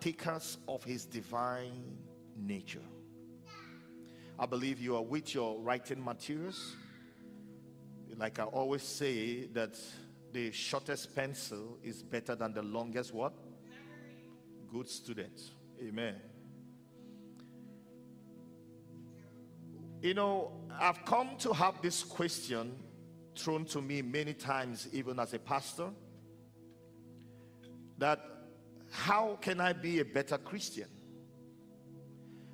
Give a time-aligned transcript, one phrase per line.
[0.00, 1.98] partakers of his divine
[2.34, 2.82] nature.
[4.38, 6.74] I believe you are with your writing materials.
[8.16, 9.78] Like I always say, that
[10.32, 13.34] the shortest pencil is better than the longest what?
[14.72, 15.50] Good students.
[15.82, 16.14] Amen.
[20.00, 22.74] You know, I've come to have this question
[23.36, 25.90] thrown to me many times, even as a pastor,
[27.98, 28.39] that
[28.90, 30.88] how can I be a better Christian?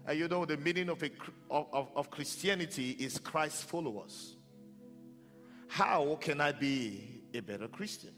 [0.06, 1.10] And you know, the meaning of, a,
[1.50, 4.36] of, of, of Christianity is Christ followers.
[5.68, 8.12] How can I be a better Christian?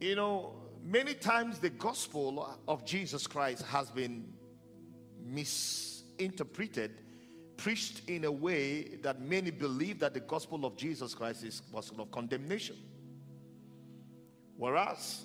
[0.00, 4.32] You know, many times the gospel of Jesus Christ has been
[5.22, 7.02] misinterpreted,
[7.56, 12.02] preached in a way that many believe that the gospel of Jesus Christ is gospel
[12.02, 12.76] of condemnation.
[14.56, 15.24] Whereas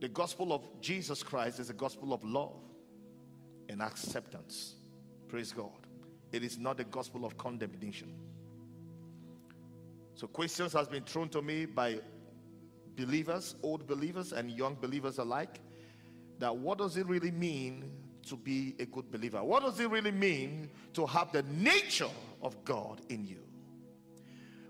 [0.00, 2.60] the gospel of Jesus Christ is a gospel of love
[3.68, 4.74] and acceptance.
[5.28, 5.86] Praise God.
[6.32, 8.14] It is not the gospel of condemnation.
[10.14, 12.00] So questions has been thrown to me by
[12.96, 15.60] believers, old believers and young believers alike
[16.38, 17.90] that what does it really mean
[18.26, 19.42] to be a good believer?
[19.42, 22.08] What does it really mean to have the nature
[22.42, 23.42] of God in you?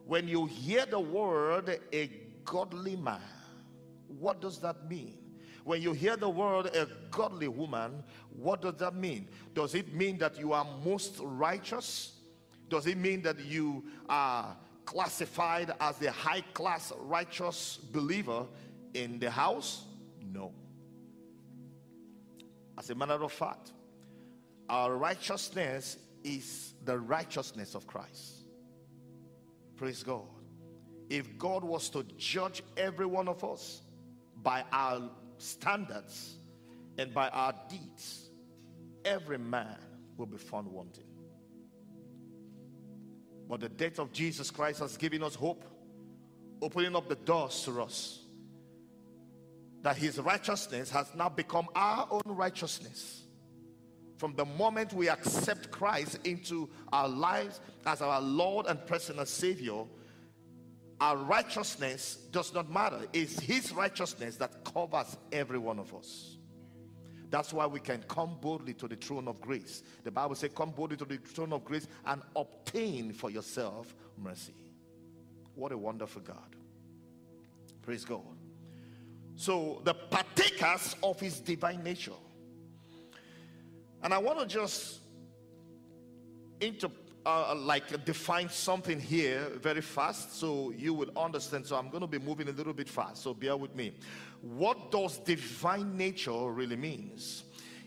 [0.06, 2.10] When you hear the word a
[2.44, 3.20] godly man,
[4.18, 5.18] what does that mean?
[5.64, 9.28] When you hear the word a godly woman, what does that mean?
[9.54, 12.14] Does it mean that you are most righteous?
[12.68, 18.46] Does it mean that you are classified as the high class righteous believer
[18.94, 19.84] in the house?
[20.32, 20.52] No.
[22.78, 23.72] As a matter of fact,
[24.68, 28.44] our righteousness is the righteousness of Christ.
[29.76, 30.26] Praise God.
[31.10, 33.82] If God was to judge every one of us
[34.48, 36.38] by our standards
[36.96, 38.30] and by our deeds,
[39.04, 39.76] every man
[40.16, 41.04] will be found wanting.
[43.46, 45.66] But the death of Jesus Christ has given us hope,
[46.62, 48.24] opening up the doors to us.
[49.82, 53.24] That his righteousness has now become our own righteousness.
[54.16, 59.84] From the moment we accept Christ into our lives as our Lord and personal Savior,
[61.00, 63.00] our righteousness does not matter.
[63.12, 66.36] It's His righteousness that covers every one of us.
[67.30, 69.82] That's why we can come boldly to the throne of grace.
[70.02, 74.54] The Bible says, Come boldly to the throne of grace and obtain for yourself mercy.
[75.54, 76.56] What a wonderful God.
[77.82, 78.22] Praise God.
[79.36, 82.12] So, the partakers of His divine nature.
[84.02, 85.00] And I want to just
[86.60, 86.88] inter,
[87.28, 91.66] uh, like define something here very fast so you will understand.
[91.66, 93.22] So I'm going to be moving a little bit fast.
[93.22, 93.92] So bear with me.
[94.40, 97.44] What does divine nature really means?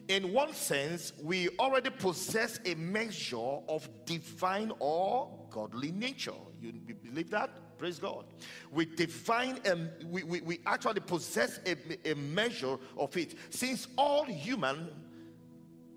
[0.07, 6.41] In one sense, we already possess a measure of divine or godly nature.
[6.61, 6.73] You
[7.03, 7.77] believe that?
[7.79, 8.25] Praise God.
[8.71, 13.33] We define and we, we, we actually possess a, a measure of it.
[13.49, 14.91] Since all human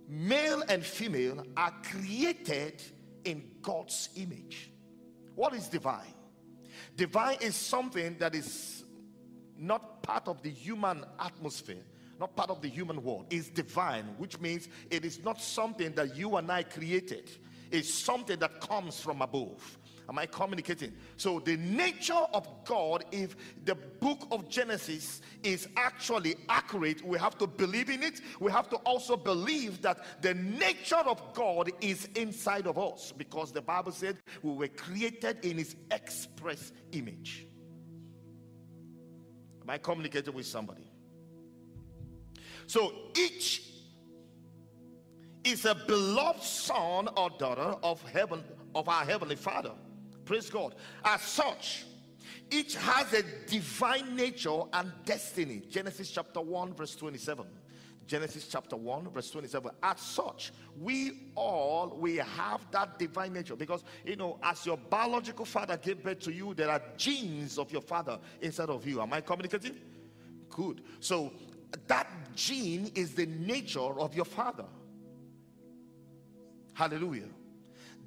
[0.08, 2.82] male and female are created
[3.24, 4.70] in God's image.
[5.34, 6.14] What is divine?
[6.96, 8.84] Divine is something that is
[9.58, 11.82] not part of the human atmosphere,
[12.20, 13.26] not part of the human world.
[13.30, 17.30] It's divine, which means it is not something that you and I created,
[17.70, 19.78] it's something that comes from above.
[20.08, 20.92] Am I communicating?
[21.16, 27.38] So, the nature of God, if the book of Genesis is actually accurate, we have
[27.38, 28.20] to believe in it.
[28.38, 33.50] We have to also believe that the nature of God is inside of us because
[33.50, 37.46] the Bible said we were created in His express image.
[39.62, 40.90] Am I communicating with somebody?
[42.66, 43.62] So, each
[45.44, 49.72] is a beloved son or daughter of heaven of our heavenly father
[50.24, 50.74] praise god.
[51.04, 51.84] As such
[52.50, 55.62] each has a divine nature and destiny.
[55.68, 57.46] Genesis chapter 1 verse 27
[58.06, 63.82] genesis chapter 1 verse 27 as such we all we have that divine nature because
[64.04, 67.80] you know as your biological father gave birth to you there are genes of your
[67.80, 69.00] father inside of you.
[69.00, 69.76] Am i communicating?
[70.50, 70.82] Good.
[71.00, 71.32] So
[71.88, 74.66] that gene is the nature of your father.
[76.74, 77.28] Hallelujah.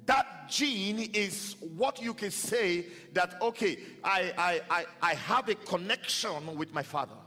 [0.08, 5.54] That gene is what you can say that okay I, I i i have a
[5.54, 7.20] connection with my father.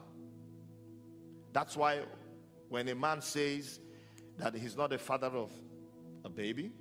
[1.53, 2.01] That's why
[2.69, 3.79] when a man says
[4.37, 5.51] that he's not a father of
[6.25, 6.71] a baby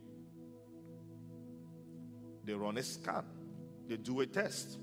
[2.44, 3.24] they run a scan.
[3.86, 4.78] They do a test.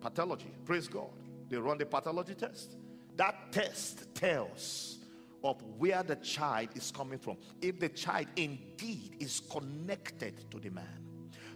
[0.00, 0.50] Pathology.
[0.64, 1.10] Praise god.
[1.48, 2.76] They run the pathology test.
[3.16, 4.97] That test tells
[5.44, 7.36] of where the child is coming from.
[7.60, 11.04] If the child indeed is connected to the man.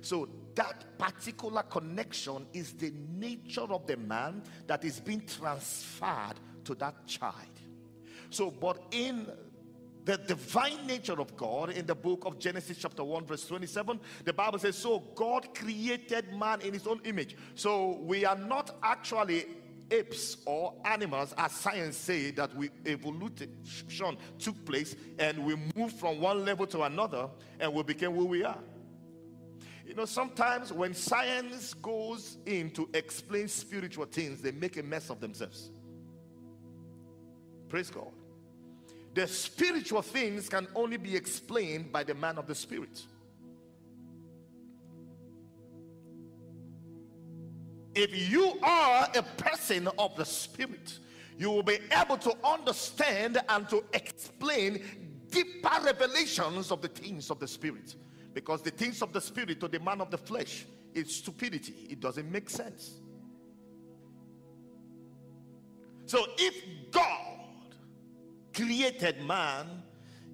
[0.00, 6.34] So that particular connection is the nature of the man that is being transferred
[6.64, 7.34] to that child.
[8.30, 9.30] So, but in
[10.04, 14.32] the divine nature of God in the book of Genesis, chapter 1, verse 27, the
[14.32, 17.36] Bible says, So God created man in his own image.
[17.54, 19.46] So we are not actually
[19.92, 26.20] apes or animals, as science say that we evolution took place and we moved from
[26.20, 27.28] one level to another
[27.60, 28.58] and we became who we are.
[29.86, 35.10] You know, sometimes when science goes in to explain spiritual things, they make a mess
[35.10, 35.70] of themselves.
[37.68, 38.10] Praise God.
[39.14, 43.02] The spiritual things can only be explained by the man of the spirit.
[47.94, 50.98] If you are a person of the Spirit,
[51.38, 54.82] you will be able to understand and to explain
[55.30, 57.96] deeper revelations of the things of the Spirit.
[58.32, 62.00] Because the things of the Spirit to the man of the flesh is stupidity, it
[62.00, 63.00] doesn't make sense.
[66.06, 66.54] So if
[66.90, 67.76] God
[68.54, 69.82] created man,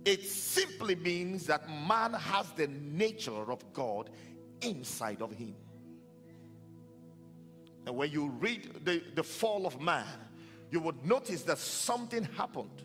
[0.05, 4.11] it simply means that man has the nature of God
[4.61, 5.55] inside of him.
[7.89, 10.05] And when you read the, the fall of man,
[10.71, 12.83] you would notice that something happened.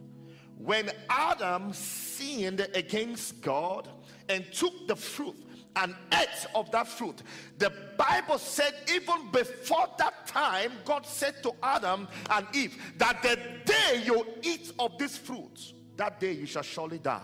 [0.57, 3.89] When Adam sinned against God
[4.29, 5.35] and took the fruit
[5.75, 7.21] and ate of that fruit,
[7.57, 13.37] the Bible said, even before that time, God said to Adam and Eve that the
[13.65, 17.19] day you eat of this fruit, that day you shall surely die.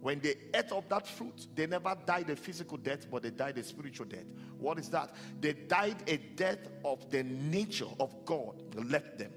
[0.00, 3.58] When they ate of that fruit, they never died a physical death, but they died
[3.58, 4.26] a spiritual death.
[4.58, 5.14] What is that?
[5.40, 9.32] They died a death of the nature of God left them.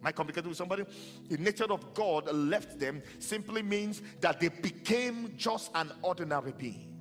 [0.00, 0.84] Am I communicating with somebody?
[1.28, 6.94] The nature of God left them simply means that they became just an ordinary being.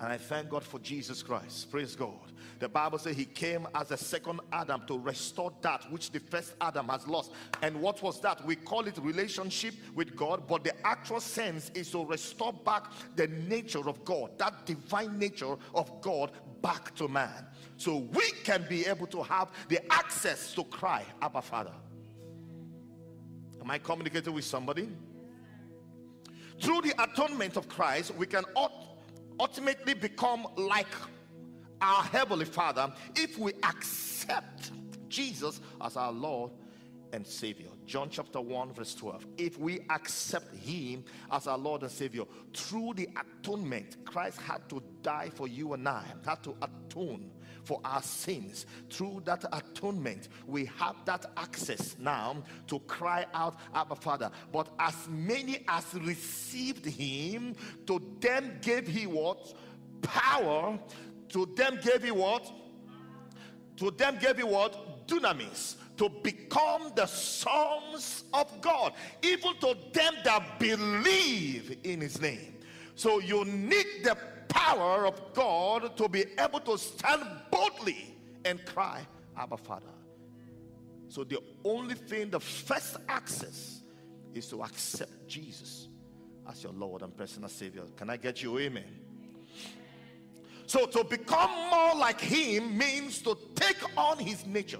[0.00, 1.70] And I thank God for Jesus Christ.
[1.70, 2.32] Praise God.
[2.62, 6.54] The Bible says he came as a second Adam to restore that which the first
[6.60, 7.32] Adam has lost.
[7.60, 8.46] And what was that?
[8.46, 12.84] We call it relationship with God, but the actual sense is to restore back
[13.16, 16.30] the nature of God, that divine nature of God
[16.62, 17.48] back to man.
[17.78, 21.74] So we can be able to have the access to cry, Abba Father.
[23.60, 24.88] Am I communicating with somebody?
[26.60, 28.44] Through the atonement of Christ, we can
[29.40, 30.86] ultimately become like
[31.82, 34.70] our Heavenly Father if we accept
[35.08, 36.52] Jesus as our Lord
[37.12, 37.68] and Savior.
[37.84, 39.26] John chapter 1, verse 12.
[39.36, 42.24] If we accept Him as our Lord and Savior
[42.54, 47.30] through the atonement, Christ had to die for you and I, had to atone
[47.64, 48.66] for our sins.
[48.90, 54.30] Through that atonement, we have that access now to cry out, Abba Father.
[54.50, 57.54] But as many as received Him,
[57.86, 59.54] to them gave He what?
[60.02, 60.78] Power.
[61.32, 62.50] To them gave He what?
[63.76, 65.06] To them gave He what?
[65.06, 72.56] Dunamis to become the sons of God, even to them that believe in his name.
[72.94, 74.16] So you need the
[74.48, 79.86] power of God to be able to stand boldly and cry, Abba Father.
[81.08, 83.82] So the only thing, the first access
[84.34, 85.88] is to accept Jesus
[86.50, 87.82] as your Lord and personal Savior.
[87.96, 88.98] Can I get you amen?
[90.66, 94.78] So to become more like Him means to take on His nature.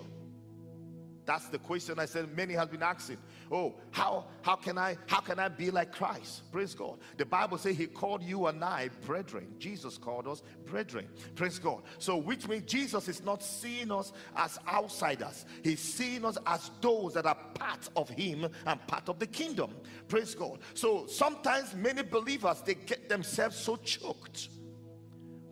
[1.24, 3.18] That's the question I said many have been asking.
[3.50, 6.50] Oh, how how can I how can I be like Christ?
[6.50, 6.98] Praise God.
[7.16, 9.54] The Bible says he called you and I brethren.
[9.58, 11.06] Jesus called us brethren.
[11.36, 11.82] Praise God.
[11.98, 15.46] So which means Jesus is not seeing us as outsiders.
[15.62, 19.70] He's seeing us as those that are part of him and part of the kingdom.
[20.08, 20.58] Praise God.
[20.74, 24.48] So sometimes many believers they get themselves so choked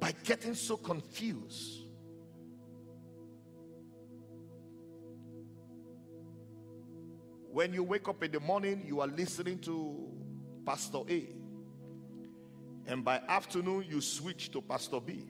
[0.01, 1.81] by getting so confused
[7.53, 10.09] When you wake up in the morning, you are listening to
[10.65, 11.29] Pastor A.
[12.87, 15.25] And by afternoon, you switch to Pastor B.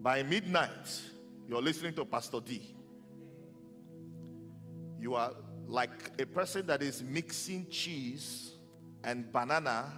[0.00, 1.02] By midnight,
[1.46, 2.74] you're listening to Pastor D.
[4.98, 5.32] You are
[5.66, 8.52] like a person that is mixing cheese
[9.02, 9.92] and banana,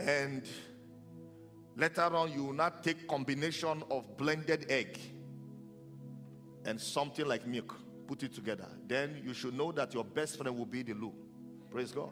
[0.00, 0.48] and
[1.76, 4.98] later on you will not take combination of blended egg
[6.64, 8.66] and something like milk, put it together.
[8.86, 11.12] Then you should know that your best friend will be the loo.
[11.70, 12.10] Praise God.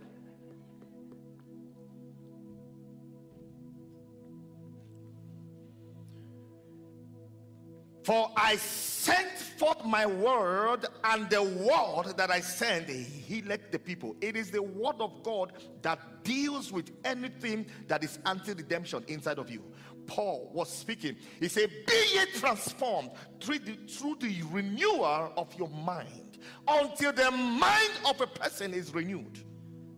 [8.05, 14.17] For I sent forth my word, and the word that I sent healed the people.
[14.21, 19.38] It is the word of God that deals with anything that is anti redemption inside
[19.38, 19.62] of you.
[20.07, 21.17] Paul was speaking.
[21.38, 23.11] He said, Be ye transformed
[23.41, 28.93] through the, through the renewal of your mind until the mind of a person is
[28.95, 29.45] renewed.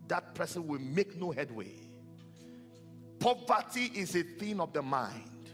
[0.09, 1.75] That person will make no headway.
[3.21, 5.50] Poverty is a thing of the mind.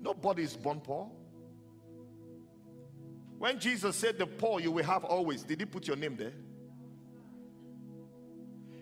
[0.00, 1.10] Nobody is born poor.
[3.44, 6.32] When Jesus said the poor you will have always, did he put your name there?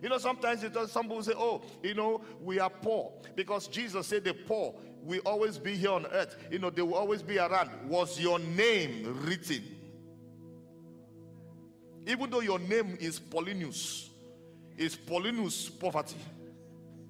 [0.00, 3.66] You know, sometimes it does, some people say, Oh, you know, we are poor because
[3.66, 6.36] Jesus said the poor will always be here on earth.
[6.48, 7.70] You know, they will always be around.
[7.88, 9.64] Was your name written?
[12.06, 14.10] Even though your name is Paulinus,
[14.76, 16.14] is Paulinus poverty.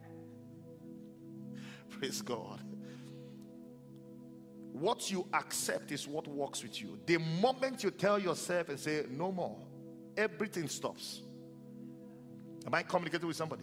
[1.91, 2.63] Praise God.
[4.83, 6.99] What you accept is what works with you.
[7.07, 9.57] The moment you tell yourself and say, No more,
[10.17, 11.23] everything stops.
[12.67, 13.63] Am I communicating with somebody?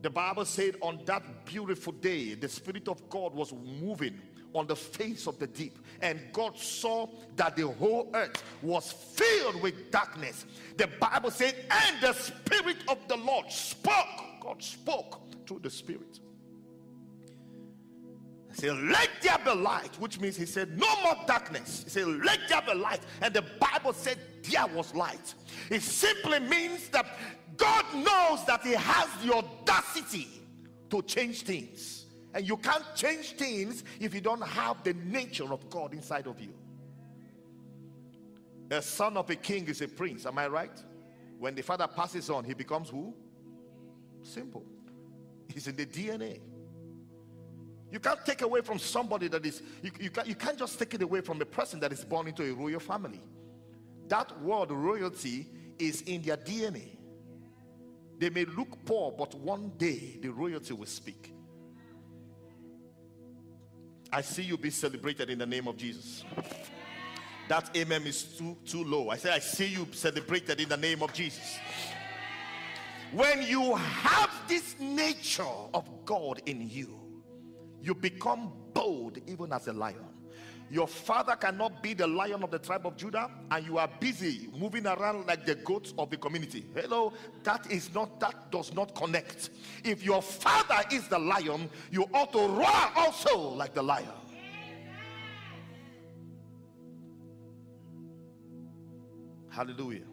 [0.00, 4.16] The Bible said on that beautiful day, the Spirit of God was moving
[4.54, 9.60] on the face of the deep, and God saw that the whole earth was filled
[9.60, 10.46] with darkness.
[10.76, 14.40] The Bible said, and the Spirit of the Lord spoke.
[14.40, 16.20] God spoke through the Spirit.
[18.60, 21.82] Said, Let there be light, which means he said, No more darkness.
[21.84, 23.00] He said, Let there be light.
[23.22, 25.34] And the Bible said, There was light.
[25.70, 27.06] It simply means that
[27.56, 30.28] God knows that He has the audacity
[30.90, 32.04] to change things.
[32.34, 36.38] And you can't change things if you don't have the nature of God inside of
[36.38, 36.52] you.
[38.70, 40.84] A son of a king is a prince, am I right?
[41.38, 43.14] When the father passes on, he becomes who?
[44.22, 44.66] Simple.
[45.48, 46.40] He's in the DNA.
[47.90, 50.94] You can't take away from somebody that is, you, you, can't, you can't just take
[50.94, 53.20] it away from a person that is born into a royal family.
[54.08, 56.96] That word royalty is in their DNA.
[58.18, 61.32] They may look poor, but one day the royalty will speak.
[64.12, 66.24] I see you be celebrated in the name of Jesus.
[67.48, 69.08] That amen is too too low.
[69.08, 71.58] I say I see you celebrated in the name of Jesus.
[73.12, 75.42] When you have this nature
[75.74, 76.99] of God in you,
[77.82, 80.06] you become bold even as a lion.
[80.70, 84.48] Your father cannot be the lion of the tribe of Judah, and you are busy
[84.56, 86.64] moving around like the goats of the community.
[86.74, 89.50] Hello, that is not, that does not connect.
[89.82, 94.06] If your father is the lion, you ought to roar also like the lion.
[99.48, 100.04] Hallelujah.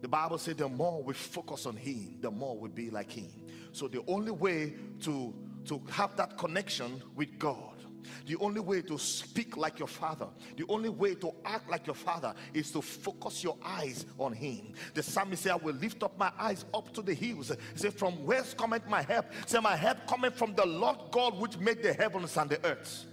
[0.00, 3.30] The Bible said the more we focus on him, the more we be like him.
[3.72, 5.34] So the only way to
[5.66, 7.78] to have that connection with God.
[8.26, 11.96] The only way to speak like your father, the only way to act like your
[11.96, 14.72] father is to focus your eyes on him.
[14.94, 17.52] The psalmist said, I will lift up my eyes up to the hills.
[17.74, 19.26] Said, From whence cometh my help?
[19.46, 23.04] Say, My help cometh from the Lord God which made the heavens and the earth.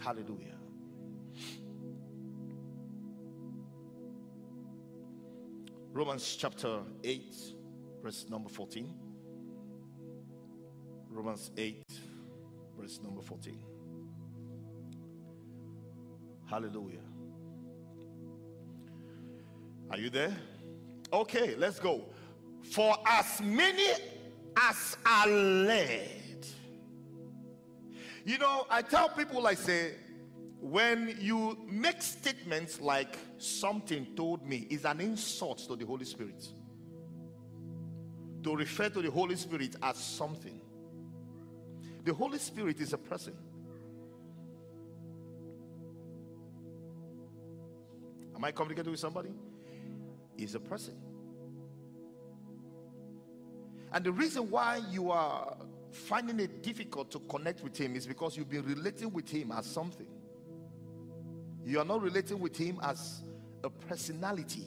[0.00, 0.48] Hallelujah.
[5.92, 7.34] Romans chapter 8
[8.02, 8.92] verse number 14.
[11.08, 11.84] Romans 8,
[12.78, 13.58] verse number 14.
[16.46, 16.98] Hallelujah.
[19.90, 20.36] Are you there?
[21.12, 22.06] Okay, let's go.
[22.62, 23.88] For as many
[24.56, 26.46] as are led.
[28.24, 29.94] You know, I tell people, I say,
[30.60, 36.46] when you make statements like something told me is an insult to the Holy Spirit
[38.42, 40.60] to refer to the Holy Spirit as something.
[42.04, 43.34] The Holy Spirit is a person.
[48.34, 49.30] Am I communicating with somebody?
[50.36, 50.94] Is a person.
[53.92, 55.56] And the reason why you are
[55.92, 59.66] finding it difficult to connect with him is because you've been relating with him as
[59.66, 60.06] something.
[61.64, 63.22] You are not relating with him as
[63.62, 64.66] a personality.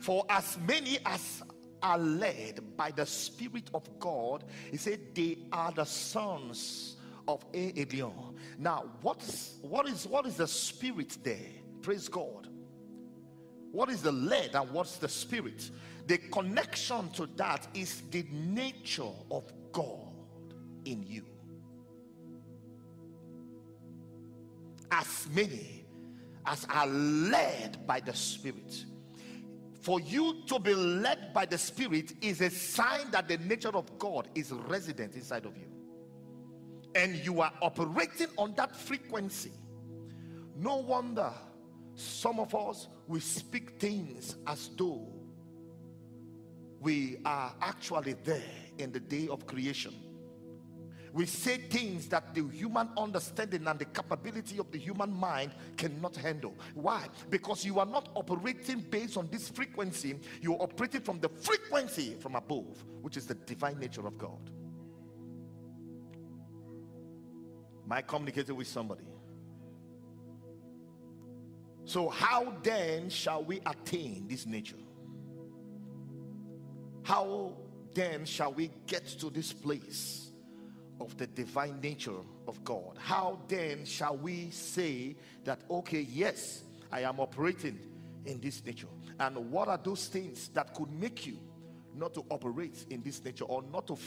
[0.00, 1.42] For as many as
[1.82, 6.96] are led by the Spirit of God, he said, they are the sons
[7.28, 8.34] of Elion.
[8.58, 11.50] Now, what is what is what is the spirit there?
[11.80, 12.48] Praise God.
[13.70, 15.70] What is the lead and what's the spirit?
[16.06, 20.54] The connection to that is the nature of God
[20.84, 21.24] in you.
[24.90, 25.86] As many
[26.44, 28.84] as are led by the Spirit.
[29.82, 33.98] For you to be led by the Spirit is a sign that the nature of
[33.98, 35.66] God is resident inside of you.
[36.94, 39.50] And you are operating on that frequency.
[40.56, 41.32] No wonder
[41.96, 45.08] some of us we speak things as though
[46.80, 48.42] we are actually there
[48.78, 49.94] in the day of creation.
[51.12, 56.16] We say things that the human understanding and the capability of the human mind cannot
[56.16, 56.54] handle.
[56.74, 57.06] Why?
[57.28, 62.34] Because you are not operating based on this frequency, you're operating from the frequency from
[62.34, 64.50] above, which is the divine nature of God.
[67.84, 69.04] Am I communicating with somebody?
[71.84, 74.76] So, how then shall we attain this nature?
[77.02, 77.54] How
[77.92, 80.21] then shall we get to this place
[81.02, 82.96] of the divine nature of God?
[82.98, 87.78] How then shall we say that, okay, yes, I am operating
[88.24, 88.86] in this nature?
[89.18, 91.38] And what are those things that could make you
[91.94, 93.98] not to operate in this nature or not to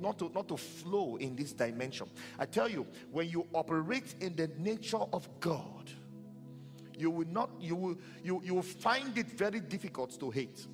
[0.00, 2.08] not to not to flow in this dimension?
[2.38, 5.90] I tell you, when you operate in the nature of God,
[6.98, 10.66] you will not you will you, you will find it very difficult to hate.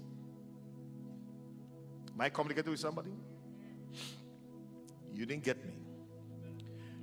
[2.15, 3.11] Am I communicating with somebody?
[5.15, 5.75] You didn't get me.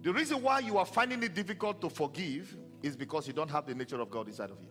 [0.02, 3.66] The reason why you are finding it difficult to forgive is because you don't have
[3.66, 4.68] the nature of God inside of you.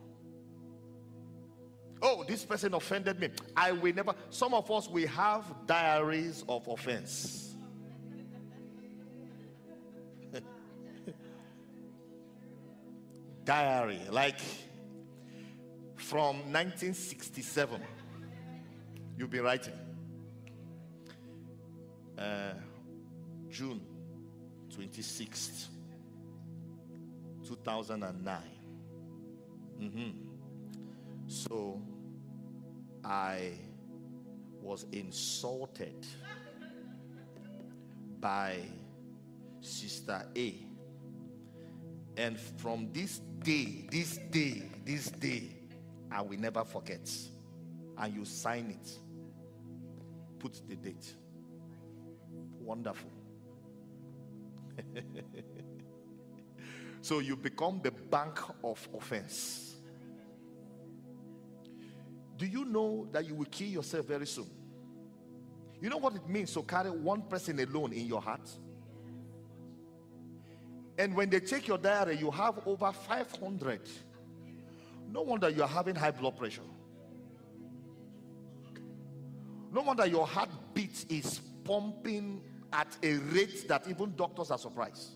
[2.02, 3.28] Oh, this person offended me.
[3.56, 4.14] I will never.
[4.30, 7.54] Some of us we have diaries of offense.
[13.44, 14.40] Diary, like
[15.96, 17.82] from 1967,
[19.16, 19.74] you've been writing.
[22.18, 22.54] Uh,
[23.50, 23.80] June
[24.70, 25.68] 26th,
[27.42, 28.42] 2009.
[29.78, 30.26] Mhm.
[31.26, 31.80] So
[33.04, 33.58] I
[34.62, 36.06] was insulted
[38.20, 38.62] by
[39.60, 40.66] Sister A.
[42.16, 45.56] And from this day, this day, this day,
[46.10, 47.08] I will never forget.
[47.96, 48.98] And you sign it,
[50.38, 51.14] put the date.
[52.60, 53.10] Wonderful.
[57.00, 59.76] so you become the bank of offense.
[62.36, 64.48] Do you know that you will kill yourself very soon?
[65.80, 68.48] You know what it means to carry one person alone in your heart?
[70.98, 73.80] And when they take your diary, you have over 500.
[75.10, 76.62] No wonder you are having high blood pressure.
[79.72, 85.10] No wonder your heartbeat is pumping at a rate that even doctors are surprised.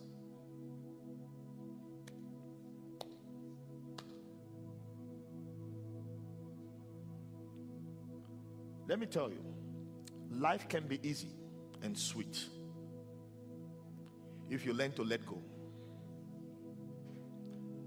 [8.86, 9.42] Let me tell you,
[10.30, 11.30] life can be easy
[11.82, 12.44] and sweet
[14.50, 15.38] if you learn to let go.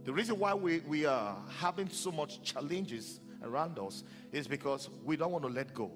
[0.06, 5.17] The reason why we, we are having so much challenges around us is because we
[5.17, 5.91] don't want to let go.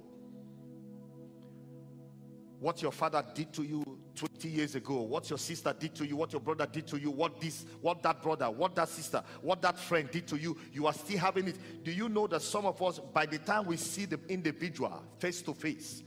[2.62, 6.16] What your father did to you 20 years ago, what your sister did to you,
[6.16, 9.64] what your brother did to you, what this, what that brother, what that sister, what
[9.64, 11.56] that friend did to you, you are still having it.
[11.84, 15.42] Do you know that some of us, by the time we see the individual face
[15.42, 16.04] to face,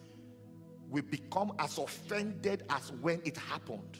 [0.89, 3.99] we become as offended as when it happened?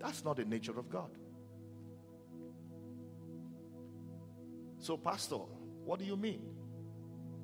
[0.00, 1.10] That's not the nature of God.
[4.80, 5.36] So, Pastor,
[5.84, 6.53] what do you mean?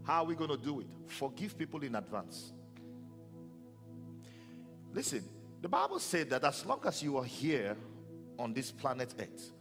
[0.05, 0.87] How are we going to do it?
[1.07, 2.53] Forgive people in advance.
[4.93, 5.25] Listen,
[5.61, 7.77] the Bible said that as long as you are here
[8.39, 9.53] on this planet Earth,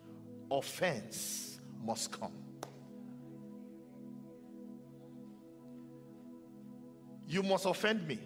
[0.49, 2.33] offense must come.
[7.27, 8.17] You must offend me,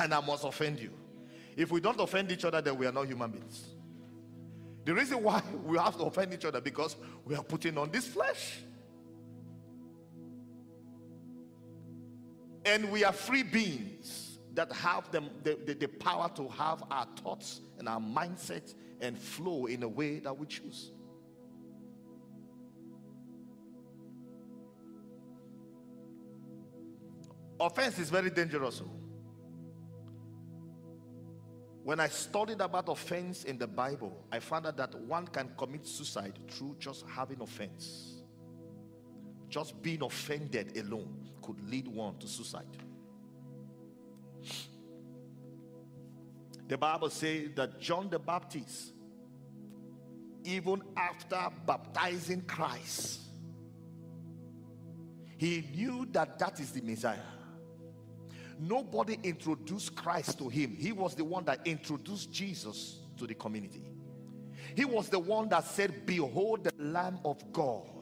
[0.00, 0.90] and I must offend you.
[1.56, 3.68] If we don't offend each other, then we are not human beings.
[4.84, 8.06] The reason why we have to offend each other because we are putting on this
[8.06, 8.58] flesh.
[12.64, 17.60] And we are free beings that have the, the, the power to have our thoughts
[17.78, 20.92] and our mindset and flow in a way that we choose.
[27.60, 28.82] Offense is very dangerous.
[28.84, 28.90] oh.
[31.82, 35.86] When I studied about offense in the Bible, I found out that one can commit
[35.86, 38.22] suicide through just having offense.
[39.50, 42.64] Just being offended alone could lead one to suicide.
[46.66, 48.92] The Bible says that John the Baptist,
[50.44, 53.20] even after baptizing Christ,
[55.36, 57.18] he knew that that is the Messiah.
[58.58, 60.76] Nobody introduced Christ to him.
[60.78, 63.82] He was the one that introduced Jesus to the community.
[64.74, 67.93] He was the one that said, Behold the Lamb of God.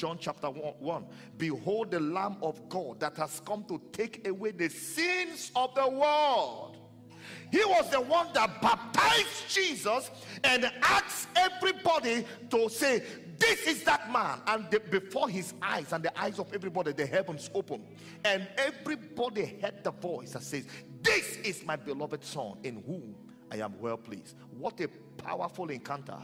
[0.00, 1.04] John chapter 1, 1.
[1.36, 5.86] Behold the Lamb of God that has come to take away the sins of the
[5.86, 6.78] world.
[7.52, 10.10] He was the one that baptized Jesus
[10.42, 13.02] and asked everybody to say,
[13.36, 14.38] This is that man.
[14.46, 17.84] And the- before his eyes and the eyes of everybody, the heavens opened.
[18.24, 20.64] And everybody heard the voice that says,
[21.02, 23.16] This is my beloved Son in whom
[23.52, 24.34] I am well pleased.
[24.56, 26.16] What a powerful encounter.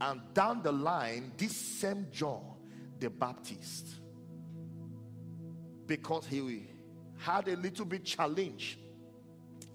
[0.00, 2.54] And down the line, this same John
[2.98, 3.86] the Baptist,
[5.86, 6.66] because he
[7.18, 8.78] had a little bit challenge,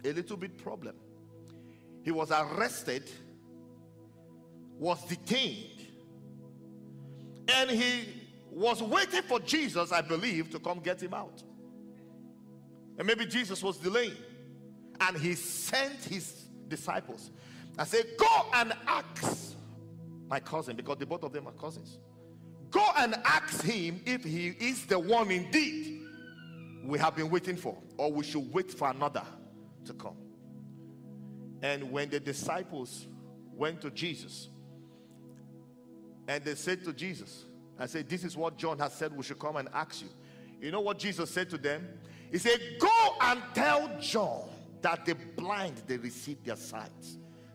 [0.03, 0.95] a little bit problem,
[2.03, 3.09] he was arrested,
[4.77, 5.87] was detained,
[7.47, 8.05] and he
[8.51, 11.41] was waiting for Jesus, I believe, to come get him out.
[12.97, 14.17] And maybe Jesus was delaying,
[14.99, 17.31] and he sent his disciples
[17.77, 19.55] and said, Go and ask
[20.27, 21.97] my cousin, because the both of them are cousins.
[22.73, 26.01] Go and ask him if he is the one indeed
[26.83, 29.23] we have been waiting for, or we should wait for another
[29.85, 30.17] to come.
[31.61, 33.07] And when the disciples
[33.53, 34.49] went to Jesus,
[36.27, 37.45] and they said to Jesus,
[37.77, 40.09] I said, This is what John has said we should come and ask you.
[40.59, 41.87] You know what Jesus said to them?
[42.31, 44.49] He said, Go and tell John
[44.81, 46.89] that the blind they receive their sight,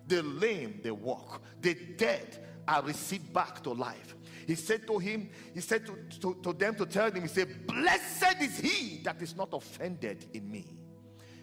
[0.07, 4.15] the lame they walk, the dead are received back to life.
[4.49, 7.67] He said to him, he said to, to, to them to tell him, he said,
[7.67, 10.65] Blessed is he that is not offended in me.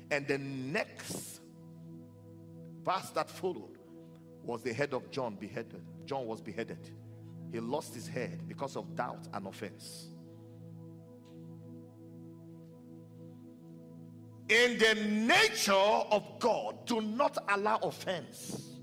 [0.09, 1.41] And the next
[2.83, 3.77] verse that followed
[4.43, 5.83] was the head of John beheaded.
[6.07, 6.79] John was beheaded.
[7.51, 10.07] He lost his head because of doubt and offense.
[14.49, 18.79] In the nature of God, do not allow offense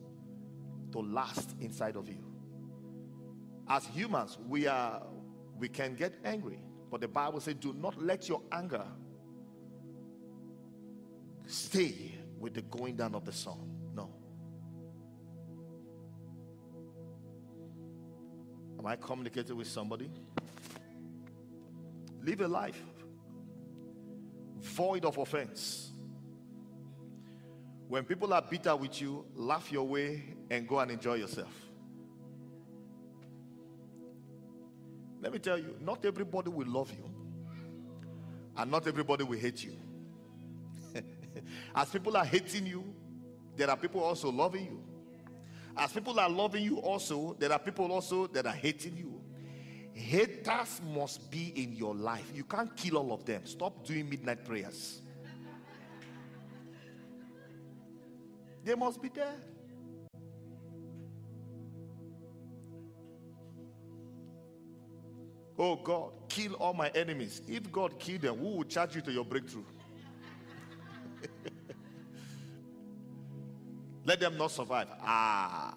[0.92, 2.31] to last inside of you.
[3.72, 5.02] As humans, we are
[5.58, 6.58] we can get angry,
[6.90, 8.84] but the Bible says, do not let your anger
[11.46, 13.56] stay with the going down of the sun.
[13.94, 14.10] No.
[18.78, 20.10] Am I communicating with somebody?
[22.22, 22.82] Live a life
[24.60, 25.92] void of offense.
[27.88, 31.71] When people are bitter with you, laugh your way and go and enjoy yourself.
[35.22, 37.08] Let me tell you, not everybody will love you,
[38.56, 39.76] and not everybody will hate you.
[41.74, 42.92] As people are hating you,
[43.56, 44.82] there are people also loving you.
[45.76, 49.20] As people are loving you, also, there are people also that are hating you.
[49.92, 52.30] Haters must be in your life.
[52.34, 53.42] You can't kill all of them.
[53.44, 55.00] Stop doing midnight prayers.
[58.64, 59.34] They must be there.
[65.58, 67.42] Oh God, kill all my enemies.
[67.46, 69.64] If God killed them, who will charge you to your breakthrough?
[74.04, 74.88] Let them not survive.
[75.00, 75.74] Ah.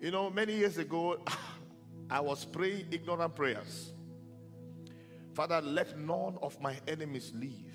[0.00, 1.18] You know, many years ago,
[2.10, 3.92] I was praying ignorant prayers.
[5.34, 7.74] Father, let none of my enemies live.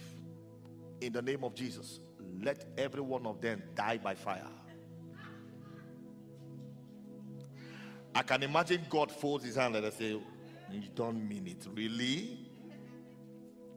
[1.02, 2.00] In the name of Jesus,
[2.42, 4.48] let every one of them die by fire.
[8.16, 10.20] I can imagine God folds his hand and I say,
[10.72, 12.38] You don't mean it, really?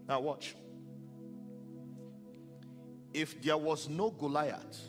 [0.08, 0.54] Now, watch.
[3.12, 4.80] If there was no Goliath,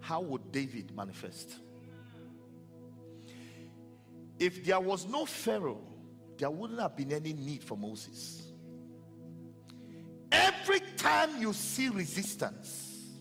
[0.00, 1.56] how would David manifest?
[4.38, 5.82] If there was no Pharaoh,
[6.38, 8.52] there wouldn't have been any need for Moses.
[10.30, 13.16] Every time you see resistance,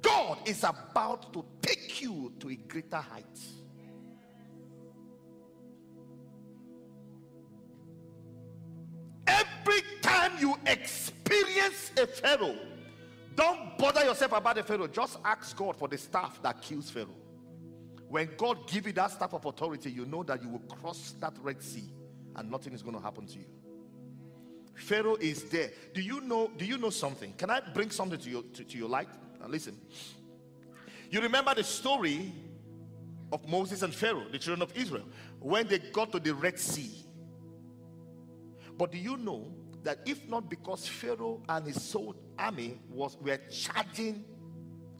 [0.00, 3.38] God is about to take you to a greater height.
[10.40, 12.56] You experience a Pharaoh,
[13.34, 14.88] don't bother yourself about the Pharaoh.
[14.88, 17.16] Just ask God for the staff that kills Pharaoh.
[18.08, 21.34] When God give you that staff of authority, you know that you will cross that
[21.40, 21.88] Red Sea
[22.36, 23.44] and nothing is going to happen to you.
[24.74, 25.70] Pharaoh is there.
[25.94, 26.50] Do you know?
[26.56, 27.32] Do you know something?
[27.34, 29.08] Can I bring something to your to, to your light?
[29.40, 29.78] Now listen.
[31.10, 32.32] You remember the story
[33.32, 35.04] of Moses and Pharaoh, the children of Israel,
[35.38, 37.04] when they got to the Red Sea.
[38.76, 43.38] But do you know that if not because Pharaoh and his soul army was were
[43.50, 44.24] charging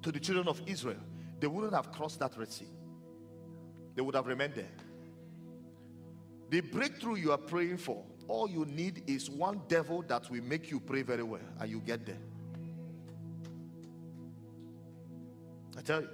[0.03, 1.01] to the children of Israel,
[1.39, 2.69] they wouldn't have crossed that Red Sea.
[3.95, 4.71] They would have remained there.
[6.51, 10.71] The breakthrough you are praying for, all you need is one devil that will make
[10.71, 12.19] you pray very well, and you get there.
[15.77, 16.09] I tell you.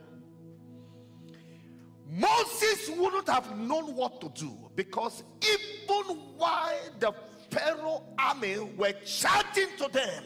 [2.08, 7.12] Moses wouldn't have known what to do because even while the
[7.50, 10.24] Pharaoh army were shouting to them,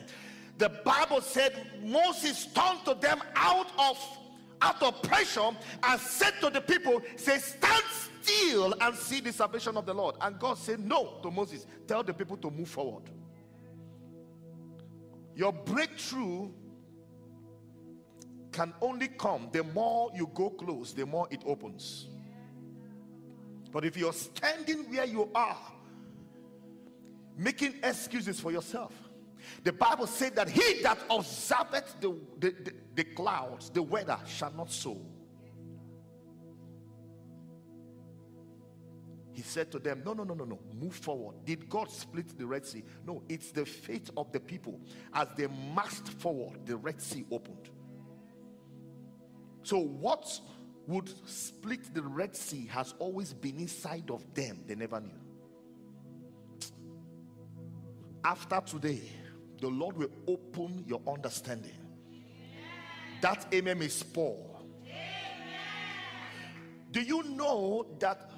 [0.58, 3.98] the Bible said Moses turned to them out of
[4.62, 5.50] out of pressure
[5.82, 7.82] and said to the people, say, stand
[8.20, 10.16] still and see the salvation of the Lord.
[10.20, 11.66] And God said no to Moses.
[11.86, 13.04] Tell the people to move forward.
[15.34, 16.50] Your breakthrough
[18.52, 22.08] can only come the more you go close, the more it opens.
[23.72, 25.56] But if you're standing where you are,
[27.40, 28.92] making excuses for yourself,
[29.64, 34.52] the Bible said that he that observeth the, the, the, the clouds, the weather shall
[34.52, 35.00] not sow.
[39.32, 41.36] He said to them, No, no, no, no, no, move forward.
[41.46, 42.84] Did God split the Red Sea?
[43.06, 44.78] No, it's the faith of the people.
[45.14, 47.70] As they marched forward, the Red Sea opened.
[49.62, 50.40] So, what
[50.86, 55.29] would split the Red Sea has always been inside of them, they never knew.
[58.24, 59.00] After today,
[59.60, 61.76] the Lord will open your understanding.
[63.20, 64.64] That amen is Paul.
[66.90, 68.30] Do you know that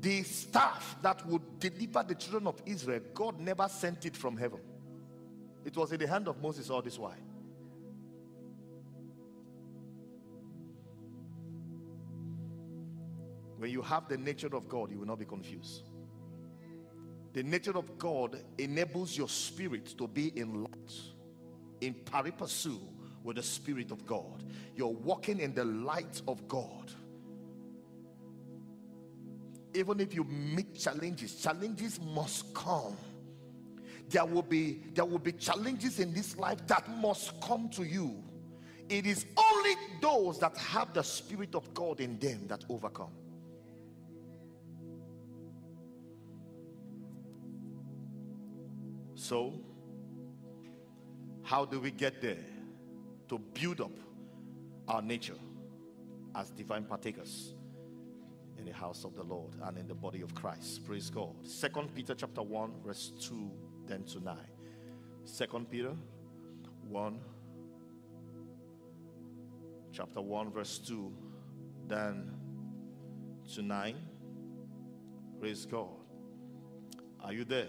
[0.00, 4.60] the staff that would deliver the children of Israel, God never sent it from heaven?
[5.64, 7.14] It was in the hand of Moses all this while.
[13.58, 15.89] When you have the nature of God, you will not be confused.
[17.32, 20.92] The nature of God enables your spirit to be in light,
[21.80, 22.78] in pari passu
[23.22, 24.42] with the spirit of God.
[24.74, 26.90] You're walking in the light of God.
[29.74, 32.96] Even if you meet challenges, challenges must come.
[34.08, 38.24] There will be there will be challenges in this life that must come to you.
[38.88, 43.12] It is only those that have the spirit of God in them that overcome.
[49.30, 49.52] So,
[51.44, 52.44] how do we get there?
[53.28, 53.92] To build up
[54.88, 55.38] our nature
[56.34, 57.54] as divine partakers
[58.58, 60.84] in the house of the Lord and in the body of Christ.
[60.84, 61.46] Praise God.
[61.46, 63.48] Second Peter chapter 1, verse 2,
[63.86, 64.36] then to 9.
[65.26, 65.94] Second Peter
[66.88, 67.20] 1,
[69.92, 71.12] chapter 1, verse 2,
[71.86, 72.34] then
[73.54, 73.94] to 9.
[75.38, 75.86] Praise God.
[77.22, 77.68] Are you there?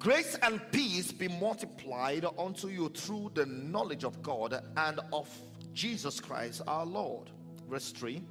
[0.00, 5.28] Grace and peace be multiplied unto you through the knowledge of God and of
[5.74, 7.28] Jesus Christ our Lord.
[7.68, 8.22] Verse 3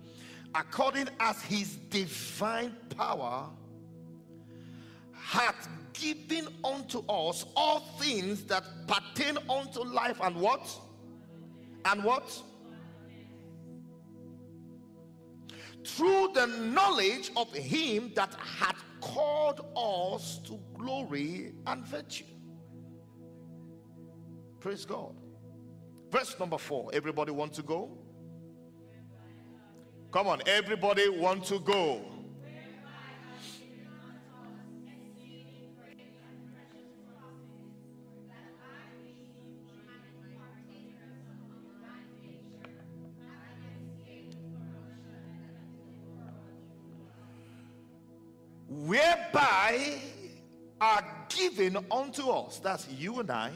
[0.55, 3.47] According as his divine power
[5.13, 10.67] hath given unto us all things that pertain unto life and what?
[11.85, 12.35] And what?
[15.85, 22.23] Through the knowledge of him that hath called us to glory and virtue.
[24.59, 25.13] Praise God.
[26.09, 26.89] Verse number four.
[26.93, 27.97] Everybody want to go?
[30.11, 32.03] Come on, everybody want to go.
[50.81, 52.59] Are given unto us.
[52.59, 53.51] That's you and I.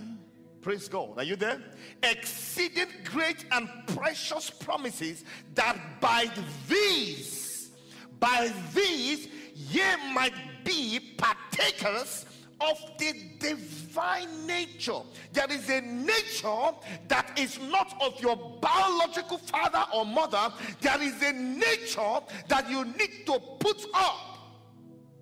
[0.62, 1.17] Praise God.
[1.17, 1.62] Are you there?
[2.03, 6.29] Exceeding great and precious promises that by
[6.69, 7.71] these,
[8.19, 9.83] by these, ye
[10.13, 10.33] might
[10.63, 12.25] be partakers
[12.62, 15.01] of the divine nature.
[15.33, 16.71] There is a nature
[17.09, 20.53] that is not of your biological father or mother.
[20.79, 24.33] There is a nature that you need to put up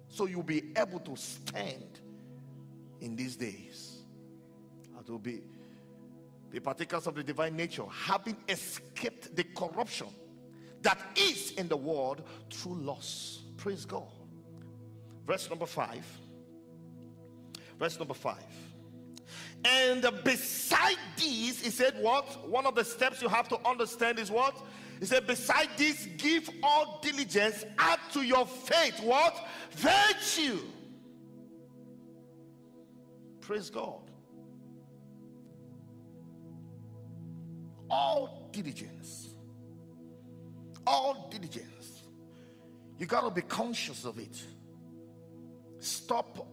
[0.08, 1.91] so you'll be able to stand
[3.02, 4.00] in these days.
[4.98, 5.42] And to be
[6.52, 10.08] the partakers of the divine nature, having escaped the corruption
[10.82, 13.44] that is in the world through loss.
[13.58, 14.08] Praise God.
[15.26, 16.06] Verse number five.
[17.80, 18.44] Verse number five.
[19.64, 22.50] And beside these, he said, What?
[22.50, 24.60] One of the steps you have to understand is what?
[25.00, 29.48] He said, Beside this, give all diligence, add to your faith what?
[29.72, 30.60] Virtue.
[33.42, 34.10] Praise God.
[37.90, 39.34] All diligence.
[40.88, 42.04] All diligence.
[42.98, 44.42] You got to be conscious of it.
[45.80, 46.48] Stop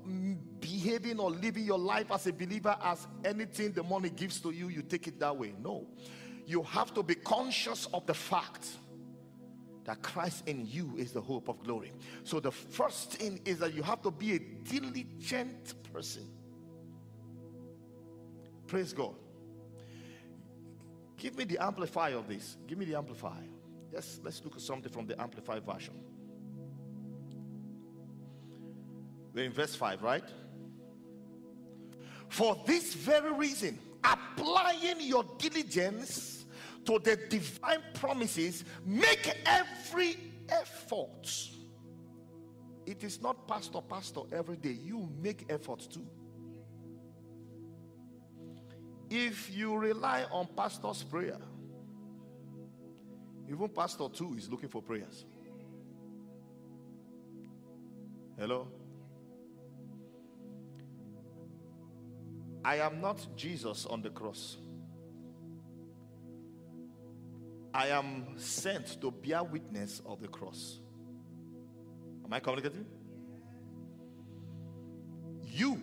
[0.60, 4.68] behaving or living your life as a believer as anything the money gives to you,
[4.68, 5.54] you take it that way.
[5.62, 5.86] No.
[6.46, 8.66] You have to be conscious of the fact
[9.84, 11.92] that Christ in you is the hope of glory.
[12.24, 16.26] So the first thing is that you have to be a diligent person.
[18.68, 19.14] Praise God.
[21.16, 22.56] Give me the amplifier of this.
[22.66, 23.32] Give me the amplifier.
[23.92, 25.94] Yes, let's look at something from the amplified version.
[29.32, 30.24] We're in verse 5, right?
[32.28, 36.44] For this very reason, applying your diligence
[36.84, 40.18] to the divine promises, make every
[40.50, 41.50] effort.
[42.86, 44.76] It is not pastor, pastor every day.
[44.82, 46.06] You make effort too.
[49.10, 51.38] If you rely on pastor's prayer,
[53.50, 55.24] even pastor too is looking for prayers.
[58.38, 58.68] Hello?
[62.64, 64.58] I am not Jesus on the cross.
[67.72, 70.80] I am sent to bear witness of the cross.
[72.24, 72.84] Am I communicating?
[75.42, 75.80] You,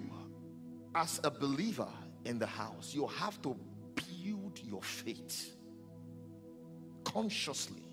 [0.94, 1.88] as a believer
[2.26, 3.56] in the house, you have to
[3.96, 5.56] build your faith
[7.04, 7.84] consciously.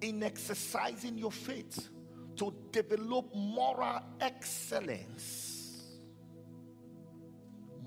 [0.00, 1.88] In exercising your faith
[2.36, 5.94] to develop moral excellence.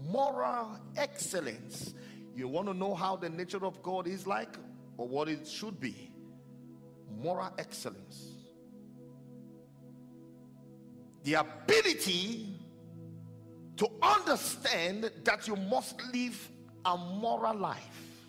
[0.09, 1.93] Moral excellence.
[2.33, 4.55] You want to know how the nature of God is like
[4.97, 6.11] or what it should be?
[7.19, 8.36] Moral excellence.
[11.27, 12.55] The ability
[13.75, 16.49] to understand that you must live
[16.85, 18.21] a moral life.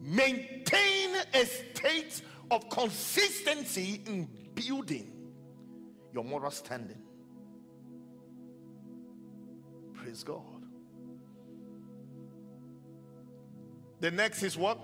[0.00, 5.12] Maintain a state of consistency in building
[6.14, 7.02] your moral standing.
[9.92, 10.40] Praise God.
[14.00, 14.78] The next is what?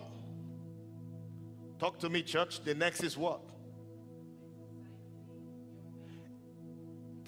[1.79, 2.63] Talk to me, church.
[2.63, 3.41] The next is what?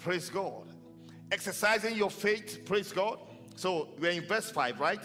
[0.03, 0.67] Praise God.
[1.31, 2.65] Exercising your faith.
[2.65, 3.19] Praise God.
[3.55, 4.99] So we're in verse 5, right?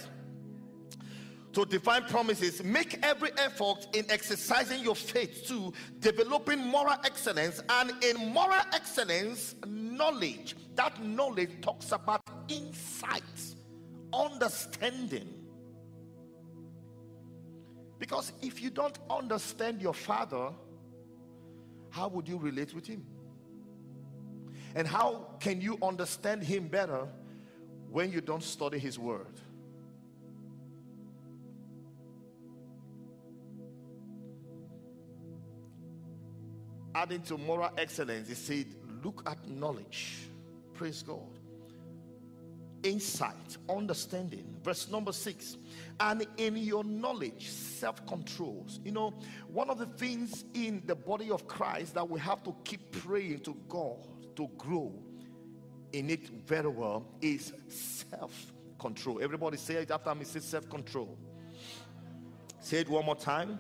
[1.53, 7.93] to divine promises, make every effort in exercising your faith to developing moral excellence, and
[8.05, 10.55] in moral excellence, knowledge.
[10.77, 13.23] That knowledge talks about insight,
[14.13, 15.35] understanding.
[17.99, 20.51] Because if you don't understand your father,
[21.91, 23.05] how would you relate with him?
[24.75, 27.07] And how can you understand him better
[27.91, 29.41] when you don't study his word?
[36.99, 38.67] adding to moral excellence, he said,
[39.05, 40.17] Look at knowledge.
[40.75, 41.38] Praise God.
[42.83, 44.57] Insight, understanding.
[44.63, 45.57] Verse number six.
[46.01, 48.81] And in your knowledge, self controls.
[48.85, 49.15] You know,
[49.49, 53.41] one of the things in the body of Christ that we have to keep praying
[53.41, 54.07] to God
[54.37, 54.93] to grow
[55.93, 59.21] in it very well is self control.
[59.23, 60.25] Everybody say it after me.
[60.25, 61.19] Say self control.
[62.61, 63.59] Say it one more time.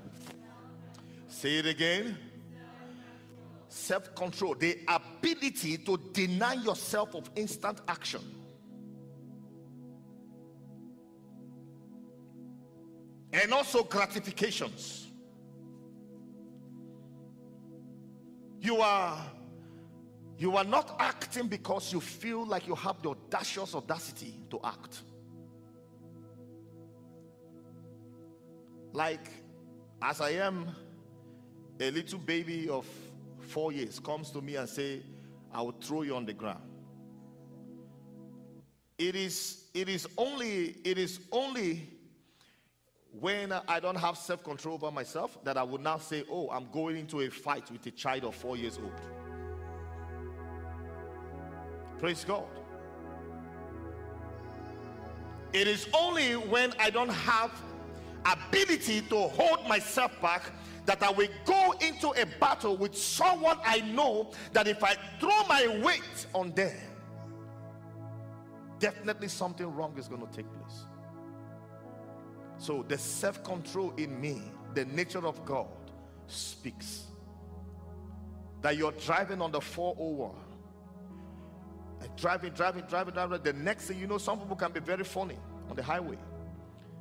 [1.28, 2.16] Say it again
[3.68, 8.20] self control, the ability to deny yourself of instant action.
[13.40, 15.06] And also gratifications.
[18.60, 19.24] You are
[20.36, 25.02] you are not acting because you feel like you have the audacious audacity to act.
[28.92, 29.28] Like
[30.02, 30.74] as I am
[31.80, 32.86] a little baby of
[33.38, 35.02] four years comes to me and say,
[35.52, 36.62] I will throw you on the ground.
[38.98, 41.97] It is it is only it is only
[43.12, 46.96] when I don't have self-control over myself that I would now say, Oh, I'm going
[46.96, 48.92] into a fight with a child of four years old.
[51.98, 52.44] Praise God.
[55.52, 57.50] It is only when I don't have
[58.24, 60.52] ability to hold myself back
[60.84, 65.44] that I will go into a battle with someone I know that if I throw
[65.46, 66.76] my weight on them,
[68.78, 70.86] definitely something wrong is going to take place.
[72.58, 74.42] So the self control in me,
[74.74, 75.68] the nature of God,
[76.26, 77.04] speaks
[78.60, 80.34] that you're driving on the 401
[82.00, 83.42] and driving, driving, driving, driving.
[83.42, 85.38] The next thing you know, some people can be very funny
[85.70, 86.18] on the highway,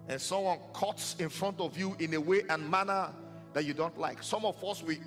[0.08, 3.10] and someone cuts in front of you in a way and manner
[3.53, 4.22] that you don't like.
[4.22, 4.99] Some of us we.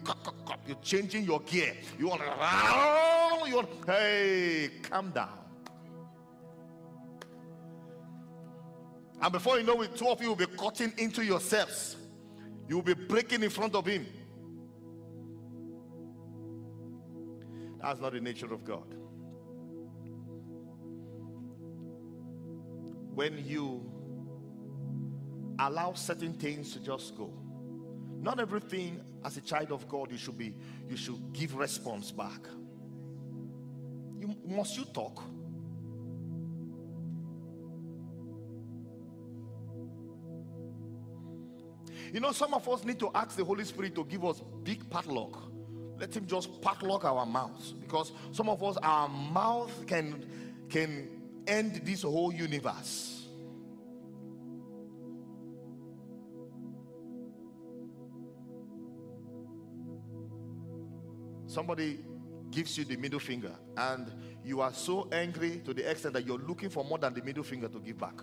[0.66, 1.74] You're changing your gear.
[1.98, 2.22] You want
[3.46, 5.39] you want, hey, calm down.
[9.22, 11.96] And before you know it, two of you will be cutting into yourselves.
[12.68, 14.06] You will be breaking in front of him.
[17.82, 18.94] That's not the nature of God.
[23.14, 23.90] When you
[25.58, 27.32] allow certain things to just go,
[28.20, 30.54] not everything as a child of God you should be
[30.88, 32.40] you should give response back.
[34.18, 35.22] You must you talk.
[42.12, 44.88] You know, some of us need to ask the Holy Spirit to give us big
[44.90, 45.50] padlock.
[45.98, 50.26] Let him just padlock our mouths because some of us our mouth can
[50.68, 51.08] can
[51.46, 53.28] end this whole universe.
[61.46, 61.98] Somebody
[62.50, 64.12] gives you the middle finger and
[64.44, 67.44] you are so angry to the extent that you're looking for more than the middle
[67.44, 68.22] finger to give back.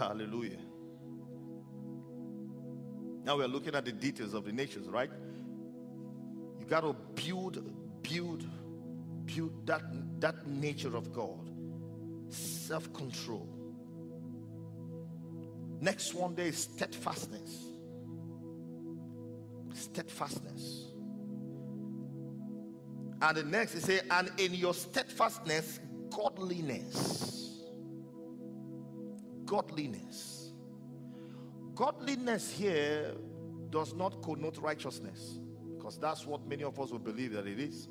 [0.00, 0.56] Hallelujah.
[3.22, 5.10] Now we're looking at the details of the nations, right?
[6.58, 7.62] You got to build,
[8.02, 8.46] build,
[9.26, 9.82] build that,
[10.20, 11.50] that nature of God.
[12.30, 13.46] Self control.
[15.82, 17.66] Next one day is steadfastness.
[19.74, 20.86] Steadfastness.
[23.20, 25.78] And the next is say, and in your steadfastness,
[26.08, 27.49] godliness.
[29.50, 30.52] Godliness.
[31.74, 33.14] Godliness here
[33.68, 35.40] does not connote righteousness
[35.76, 37.88] because that's what many of us will believe that it is.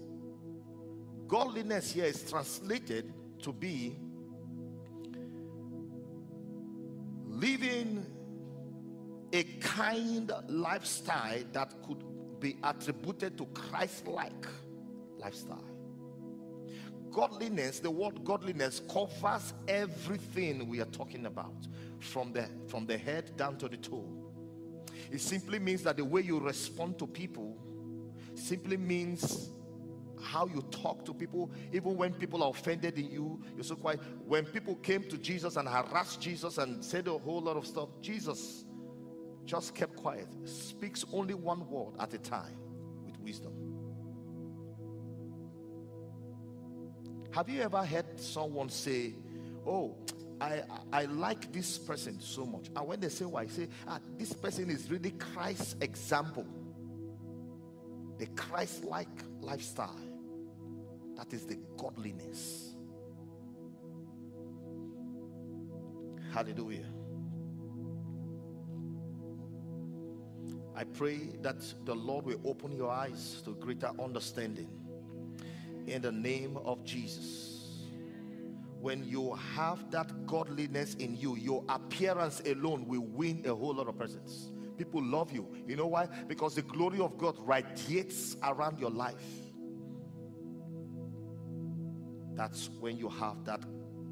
[1.27, 3.97] Godliness here is translated to be
[7.27, 8.05] living
[9.33, 12.01] a kind lifestyle that could
[12.39, 14.47] be attributed to Christ like
[15.17, 15.68] lifestyle.
[17.19, 21.67] Godliness, the word godliness covers everything we are talking about
[21.99, 24.07] from the from the head down to the toe.
[25.11, 27.57] It simply means that the way you respond to people
[28.35, 29.49] simply means
[30.21, 33.99] how you talk to people, even when people are offended in you, you're so quiet.
[34.25, 37.89] When people came to Jesus and harassed Jesus and said a whole lot of stuff,
[37.99, 38.63] Jesus
[39.43, 42.55] just kept quiet, speaks only one word at a time
[43.03, 43.68] with wisdom.
[47.31, 49.13] Have you ever heard someone say,
[49.65, 49.95] Oh,
[50.41, 52.69] I, I like this person so much?
[52.75, 56.45] And when they say why, say, ah, This person is really Christ's example,
[58.17, 59.07] the Christ like
[59.41, 59.99] lifestyle.
[61.15, 62.75] That is the godliness.
[66.31, 66.85] Hallelujah.
[70.75, 74.69] I pray that the Lord will open your eyes to greater understanding
[75.87, 77.87] in the name of Jesus.
[78.79, 83.87] When you have that godliness in you, your appearance alone will win a whole lot
[83.87, 84.51] of persons.
[84.77, 85.47] People love you.
[85.67, 86.07] You know why?
[86.27, 89.15] Because the glory of God radiates around your life.
[92.35, 93.65] That's when you have that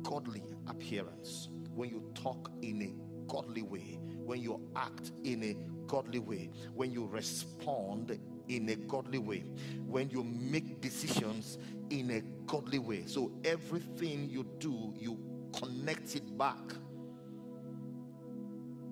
[0.04, 5.56] godly appearance, when you talk in a godly way, when you act in a
[5.88, 8.20] godly way, when you respond
[8.50, 9.44] in a godly way,
[9.86, 11.58] when you make decisions
[11.90, 13.04] in a godly way.
[13.06, 15.18] So everything you do, you
[15.54, 16.70] connect it back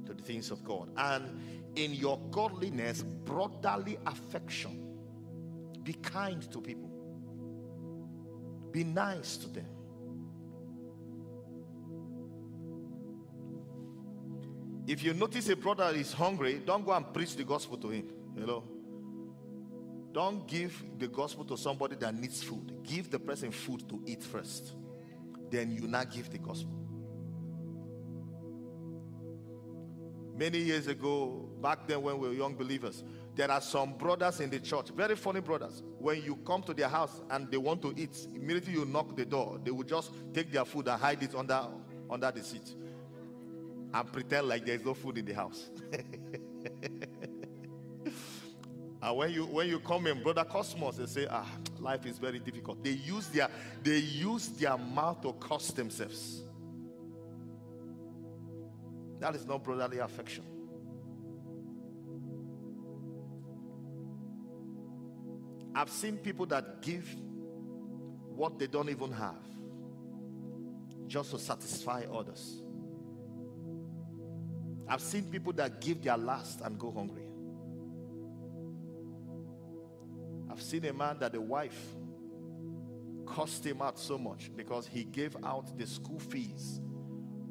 [0.06, 0.90] to the things of God.
[0.98, 1.42] And
[1.76, 4.82] in your godliness, brotherly affection,
[5.84, 6.90] be kind to people,
[8.72, 9.68] be nice to them.
[14.88, 18.08] If you notice a brother is hungry, don't go and preach the gospel to him.
[18.38, 18.64] You know,
[20.16, 22.72] don't give the gospel to somebody that needs food.
[22.84, 24.72] Give the person food to eat first.
[25.52, 26.72] Then you now give the gospel.
[30.38, 33.04] Many years ago, back then when we were young believers,
[33.36, 35.84] there are some brothers in the church, very funny brothers.
[36.00, 39.26] When you come to their house and they want to eat, immediately you knock the
[39.26, 41.62] door, they will just take their food and hide it under
[42.10, 42.74] under the seat
[43.94, 45.70] and pretend like there's no food in the house.
[49.02, 52.40] and when you when you come in, brother Cosmos, they say, ah, life is very
[52.40, 52.84] difficult.
[52.84, 53.50] They use their
[53.84, 56.42] they use their mouth to curse themselves.
[59.20, 60.44] That is not brotherly affection.
[65.74, 67.06] I've seen people that give
[68.36, 69.36] what they don't even have
[71.08, 72.62] just to satisfy others.
[74.88, 77.25] I've seen people that give their last and go hungry.
[80.56, 81.78] I've seen a man that the wife
[83.26, 86.80] cost him out so much because he gave out the school fees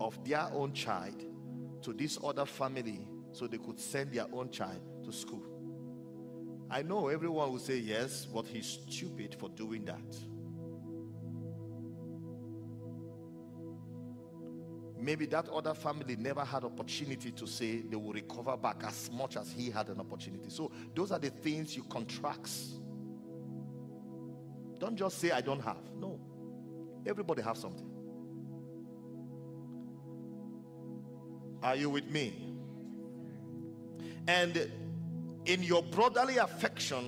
[0.00, 1.22] of their own child
[1.82, 5.42] to this other family so they could send their own child to school.
[6.70, 10.16] I know everyone will say yes, but he's stupid for doing that.
[15.04, 19.36] maybe that other family never had opportunity to say they will recover back as much
[19.36, 22.48] as he had an opportunity so those are the things you contract
[24.78, 25.78] don't just say i don't have.
[25.98, 26.20] No.
[27.06, 27.90] Everybody have something.
[31.62, 32.54] Are you with me?
[34.26, 34.70] And
[35.46, 37.04] in your brotherly affection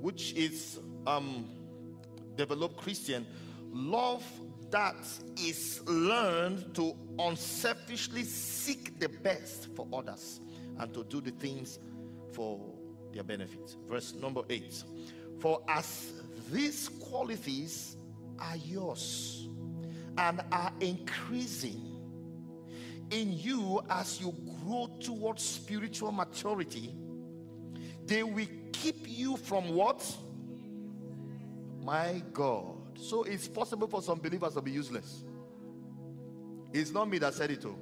[0.00, 1.46] which is um
[2.36, 3.26] developed christian
[3.72, 4.24] love
[4.70, 4.96] that
[5.38, 10.40] is learned to unselfishly seek the best for others
[10.78, 11.78] and to do the things
[12.32, 12.60] for
[13.12, 13.76] their benefits.
[13.88, 14.82] Verse number eight.
[15.38, 16.12] For as
[16.50, 17.96] these qualities
[18.38, 19.48] are yours
[20.18, 21.86] and are increasing
[23.10, 24.34] in you as you
[24.64, 26.94] grow towards spiritual maturity,
[28.06, 30.04] they will keep you from what?
[31.82, 35.24] My God so it's possible for some believers to be useless.
[36.72, 37.64] It's not me that said it.
[37.64, 37.76] Oh.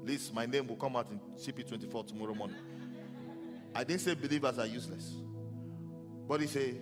[0.00, 2.56] At least my name will come out in CP24 tomorrow morning.
[3.74, 5.14] I didn't say believers are useless.
[6.28, 6.80] But he said,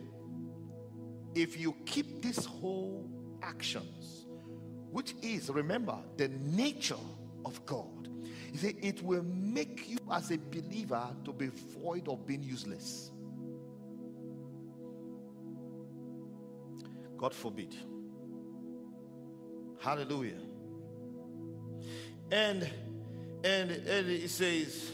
[1.34, 3.09] if you keep these whole
[3.43, 4.26] actions,
[4.90, 6.95] which is, remember, the nature
[7.45, 8.09] of God,
[8.53, 13.11] he said, it will make you as a believer to be void of being useless.
[17.16, 17.74] God forbid.
[19.80, 20.40] Hallelujah.
[22.30, 22.68] And
[23.45, 24.93] and, and it says,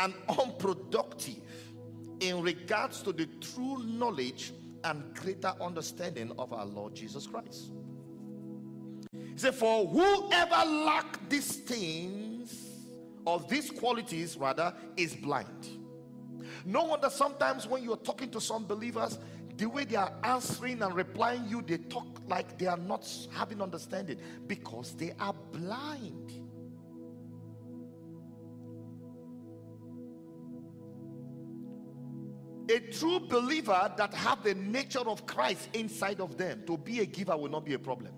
[0.00, 1.40] and unproductive
[2.20, 4.52] in regards to the true knowledge
[4.84, 7.72] and greater understanding of our Lord Jesus Christ.
[9.12, 12.66] He said, For whoever lack these things,
[13.24, 15.68] or these qualities rather, is blind.
[16.64, 19.18] No wonder sometimes when you're talking to some believers,
[19.56, 23.60] the way they are answering and replying you, they talk like they are not having
[23.60, 26.49] understanding because they are blind.
[32.70, 37.06] A true believer that have the nature of Christ inside of them, to be a
[37.06, 38.12] giver will not be a problem.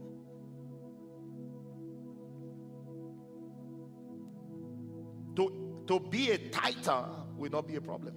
[5.37, 8.15] To, to be a tither will not be a problem.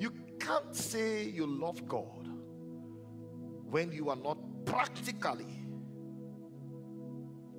[0.00, 2.28] You can't say you love God
[3.70, 5.67] when you are not practically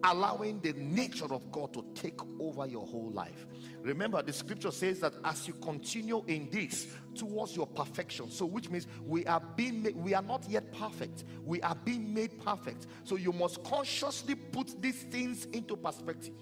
[0.04, 3.46] allowing the nature of God to take over your whole life.
[3.82, 8.70] Remember, the scripture says that as you continue in this towards your perfection, so which
[8.70, 12.88] means we are being made, we are not yet perfect, we are being made perfect.
[13.04, 16.34] So you must consciously put these things into perspective.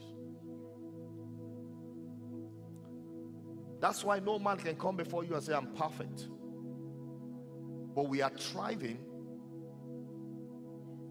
[3.79, 6.27] That's why no man can come before you and say, I'm perfect.
[7.95, 8.99] But we are striving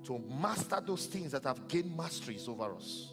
[0.07, 3.13] to master those things that have gained masteries over us.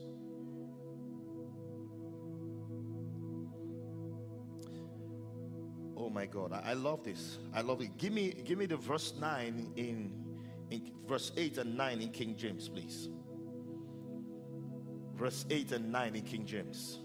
[5.97, 7.39] Oh my God, I, love this.
[7.53, 7.97] I love it.
[7.97, 10.13] Give me, give me the verse 9 in,
[10.69, 13.09] in verse 8 and 9 in King James, please.
[15.15, 16.99] Verse 8 and 9 in King James.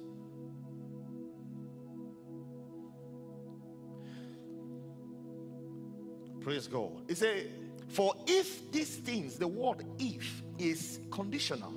[6.41, 7.03] Praise God.
[7.09, 7.51] He said,
[7.89, 11.73] For if these things, the word if is conditional.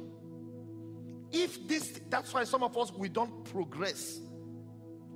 [1.31, 4.19] If this, that's why some of us we don't progress,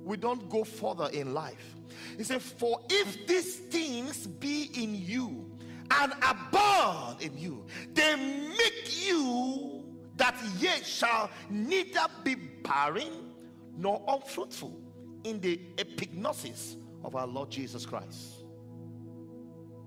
[0.02, 1.74] we don't go further in life.
[2.16, 5.50] He said, For if these things be in you
[5.90, 9.84] and abound in you, they make you
[10.16, 13.32] that ye shall neither be barren
[13.76, 14.80] nor unfruitful
[15.24, 18.46] in the epignosis of our Lord Jesus Christ.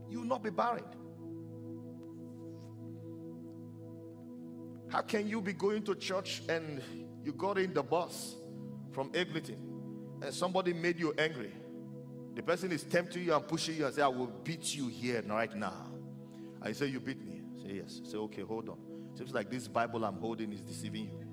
[0.09, 0.83] you will not be barren.
[4.89, 6.81] How can you be going to church and
[7.23, 8.35] you got in the bus
[8.91, 9.57] from Eglinton
[10.21, 11.53] and somebody made you angry?
[12.35, 15.23] The person is tempting you and pushing you and say, I will beat you here
[15.27, 15.87] right now.
[16.61, 17.41] I say, You beat me.
[17.61, 18.01] Say, Yes.
[18.03, 18.77] Say, Okay, hold on.
[19.15, 21.29] Seems like this Bible I'm holding is deceiving you.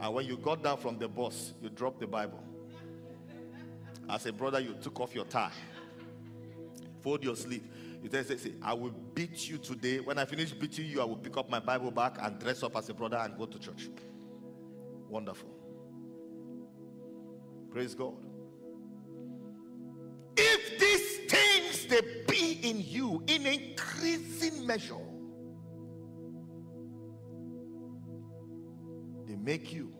[0.00, 2.42] And when you got down from the bus, you dropped the Bible.
[4.08, 5.52] As a brother, you took off your tie,
[7.00, 7.64] fold your sleeve.
[8.02, 10.00] You then say, say, I will beat you today.
[10.00, 12.76] When I finish beating you, I will pick up my Bible back and dress up
[12.76, 13.88] as a brother and go to church.
[15.08, 15.50] Wonderful.
[17.70, 18.14] Praise God.
[20.36, 24.94] If these things they be in you in increasing measure,
[29.26, 29.92] they make you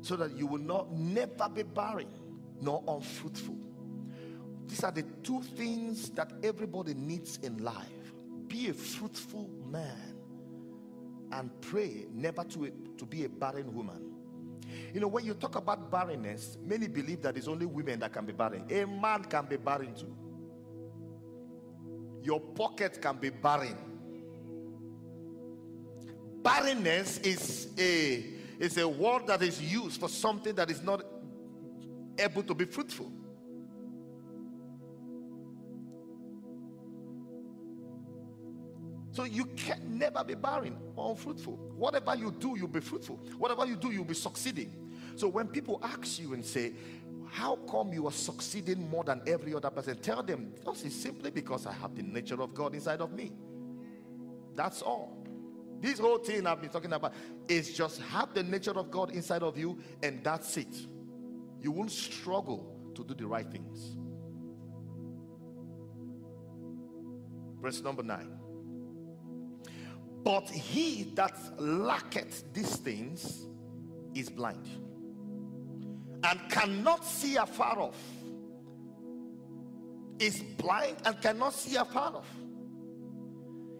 [0.00, 2.08] so that you will not never be barren
[2.60, 3.65] nor unfruitful.
[4.66, 8.12] These are the two things that everybody needs in life.
[8.48, 10.14] Be a fruitful man
[11.32, 14.12] and pray never to, to be a barren woman.
[14.92, 18.24] You know, when you talk about barrenness, many believe that it's only women that can
[18.24, 18.64] be barren.
[18.70, 20.14] A man can be barren too.
[22.22, 23.76] Your pocket can be barren.
[26.42, 28.24] Barrenness is a
[28.58, 31.02] is a word that is used for something that is not
[32.18, 33.12] able to be fruitful.
[39.28, 41.54] You can never be barren or unfruitful.
[41.76, 43.16] Whatever you do, you'll be fruitful.
[43.38, 44.74] Whatever you do, you'll be succeeding.
[45.16, 46.72] So when people ask you and say,
[47.26, 49.96] How come you are succeeding more than every other person?
[49.98, 50.52] Tell them,
[50.84, 53.32] is simply because I have the nature of God inside of me.
[54.54, 55.26] That's all.
[55.80, 57.12] This whole thing I've been talking about
[57.48, 60.74] is just have the nature of God inside of you, and that's it.
[61.60, 63.96] You won't struggle to do the right things.
[67.60, 68.45] Verse number nine.
[70.26, 73.46] But he that lacketh these things
[74.12, 74.66] is blind
[76.24, 78.02] and cannot see afar off.
[80.18, 82.26] Is blind and cannot see afar off.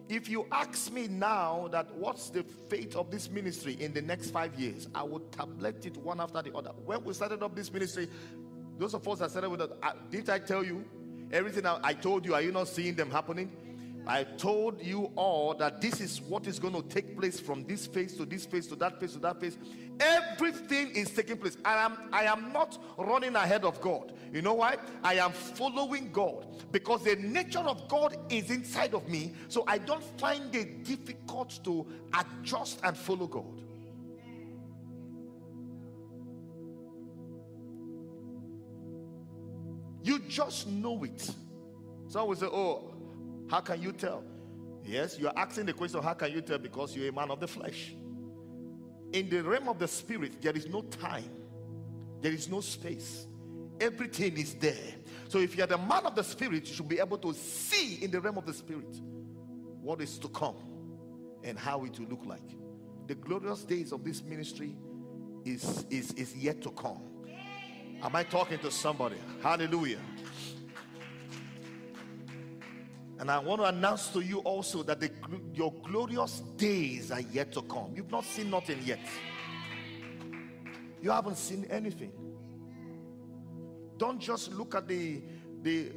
[0.07, 4.31] If you ask me now that what's the fate of this ministry in the next
[4.31, 6.71] five years, I would tablet it one after the other.
[6.85, 8.07] When we started up this ministry,
[8.77, 10.85] those of us that started with it, I- uh, didn't I tell you
[11.29, 12.35] everything I, I told you?
[12.35, 13.51] Are you not seeing them happening?
[14.07, 17.85] I told you all that this is what is going to take place from this
[17.85, 19.57] phase to this phase to that phase to that phase.
[19.99, 21.57] Everything is taking place.
[21.65, 24.13] I am I am not running ahead of God.
[24.31, 24.77] You know why?
[25.03, 29.33] I am following God because the nature of God is inside of me.
[29.47, 33.61] So I don't find it difficult to adjust and follow God.
[40.03, 41.29] You just know it.
[42.07, 42.93] Some will say, Oh,
[43.49, 44.23] how can you tell?
[44.83, 46.57] Yes, you are asking the question, How can you tell?
[46.57, 47.93] Because you're a man of the flesh.
[49.11, 51.29] In the realm of the spirit, there is no time,
[52.21, 53.27] there is no space.
[53.79, 54.95] Everything is there.
[55.27, 58.11] So if you're the man of the spirit, you should be able to see in
[58.11, 58.99] the realm of the spirit
[59.81, 60.55] what is to come
[61.43, 62.41] and how it will look like.
[63.07, 64.75] The glorious days of this ministry
[65.45, 67.01] is, is, is yet to come.
[68.01, 69.17] Am I talking to somebody?
[69.41, 69.99] Hallelujah.
[73.19, 75.11] And I want to announce to you also that the,
[75.53, 77.93] your glorious days are yet to come.
[77.95, 78.99] You've not seen nothing yet.
[81.01, 82.11] You haven't seen anything.
[83.97, 85.21] Don't just look at the
[85.63, 85.91] the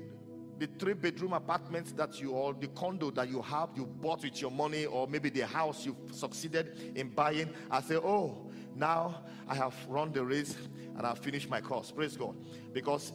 [0.58, 4.40] the three bedroom apartments that you or the condo that you have you bought with
[4.40, 9.54] your money or maybe the house you've succeeded in buying I say oh now i
[9.54, 10.56] have run the race
[10.96, 12.36] and i've finished my course praise god
[12.72, 13.12] because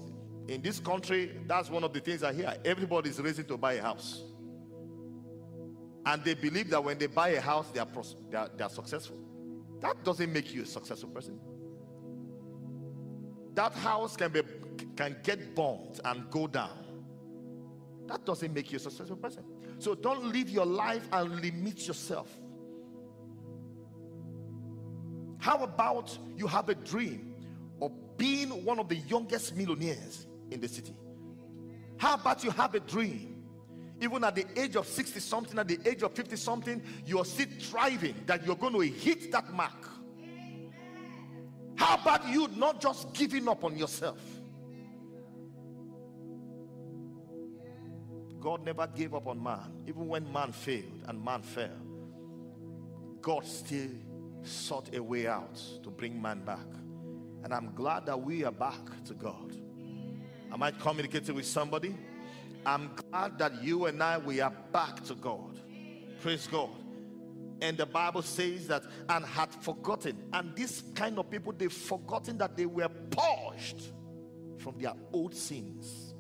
[0.47, 2.53] in this country that's one of the things i hear.
[2.63, 4.23] Everybody is racing to buy a house.
[6.05, 8.63] And they believe that when they buy a house they are, pros- they are, they
[8.63, 9.17] are successful.
[9.81, 11.39] That doesn't make you a successful person.
[13.55, 14.41] That house can be
[14.95, 16.85] can get bombed and go down.
[18.07, 19.43] That doesn't make you a successful person.
[19.79, 22.29] So don't live your life and limit yourself.
[25.39, 27.35] How about you have a dream
[27.81, 30.95] of being one of the youngest millionaires in the city
[31.97, 33.43] how about you have a dream
[34.01, 37.25] even at the age of 60 something at the age of 50 something you are
[37.25, 39.89] still thriving that you're going to hit that mark
[41.75, 44.19] how about you not just giving up on yourself?
[48.39, 51.77] God never gave up on man, even when man failed and man fell.
[53.21, 53.89] God still
[54.43, 56.67] sought a way out to bring man back.
[57.43, 59.55] And I'm glad that we are back to God.
[60.55, 61.93] Am I communicating with somebody?
[62.65, 65.59] I'm glad that you and I we are back to God.
[66.21, 66.69] Praise God.
[67.59, 70.17] And the Bible says that and had forgotten.
[70.31, 73.81] And this kind of people, they've forgotten that they were purged
[74.57, 76.13] from their old sins,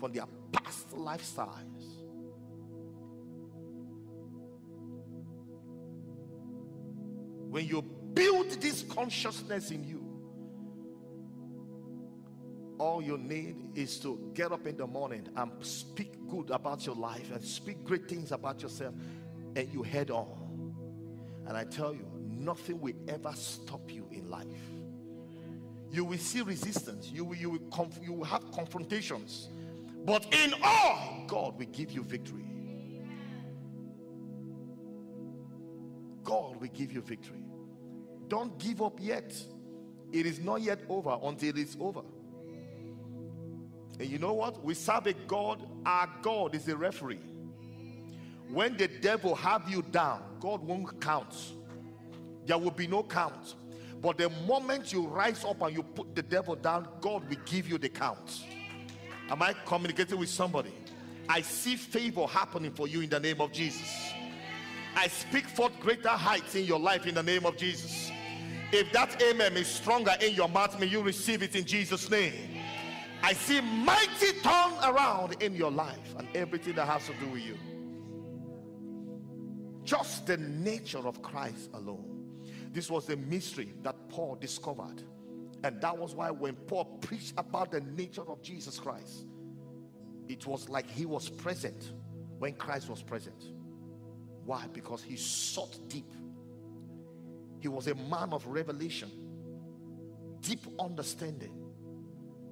[0.00, 2.02] from their past lifestyles.
[7.50, 9.99] When you build this consciousness in you,
[12.80, 16.94] all you need is to get up in the morning and speak good about your
[16.94, 18.94] life and speak great things about yourself,
[19.54, 20.74] and you head on.
[21.46, 24.46] And I tell you, nothing will ever stop you in life.
[25.92, 29.48] You will see resistance, you will, you will, conf- you will have confrontations,
[30.06, 32.46] but in all, God will give you victory.
[36.24, 37.44] God will give you victory.
[38.28, 39.34] Don't give up yet.
[40.12, 42.02] It is not yet over until it's over.
[44.00, 44.64] And you know what?
[44.64, 45.62] We serve a God.
[45.84, 47.20] Our God is a referee.
[48.48, 51.34] When the devil have you down, God won't count.
[52.46, 53.56] There will be no count.
[54.00, 57.68] But the moment you rise up and you put the devil down, God will give
[57.68, 58.46] you the count.
[59.28, 60.72] Am I communicating with somebody?
[61.28, 64.12] I see favor happening for you in the name of Jesus.
[64.96, 68.10] I speak forth greater heights in your life in the name of Jesus.
[68.72, 72.59] If that amen is stronger in your mouth, may you receive it in Jesus' name.
[73.22, 77.42] I see mighty turn around in your life and everything that has to do with
[77.42, 77.56] you.
[79.84, 82.06] Just the nature of Christ alone.
[82.72, 85.02] This was the mystery that Paul discovered.
[85.62, 89.26] And that was why when Paul preached about the nature of Jesus Christ,
[90.28, 91.92] it was like he was present
[92.38, 93.44] when Christ was present.
[94.44, 94.66] Why?
[94.72, 96.10] Because he sought deep.
[97.60, 99.10] He was a man of revelation,
[100.40, 101.59] deep understanding.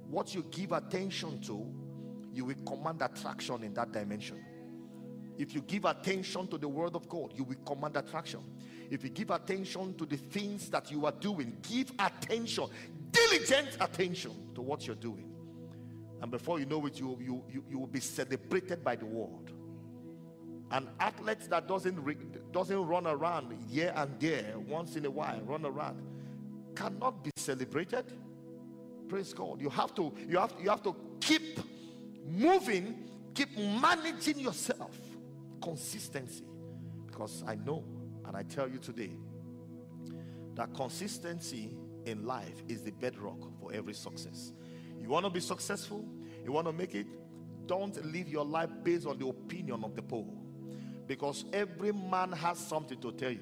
[0.09, 1.65] What you give attention to,
[2.33, 4.43] you will command attraction in that dimension.
[5.37, 8.41] If you give attention to the word of God, you will command attraction.
[8.89, 12.65] If you give attention to the things that you are doing, give attention,
[13.11, 15.31] diligent attention to what you're doing.
[16.21, 19.51] And before you know it, you, you, you, you will be celebrated by the world.
[20.71, 25.65] An athlete that doesn't doesn't run around here and there once in a while, run
[25.65, 26.01] around,
[26.75, 28.05] cannot be celebrated.
[29.09, 29.59] Praise God.
[29.59, 31.59] You have to you have you have to keep
[32.25, 34.95] moving, keep managing yourself.
[35.61, 36.45] Consistency.
[37.07, 37.83] Because I know
[38.25, 39.11] and I tell you today
[40.53, 44.53] that consistency in life is the bedrock for every success.
[45.01, 46.05] You want to be successful,
[46.45, 47.07] you want to make it,
[47.65, 50.25] don't live your life based on the opinion of the poor.
[51.07, 53.41] Because every man has something to tell you.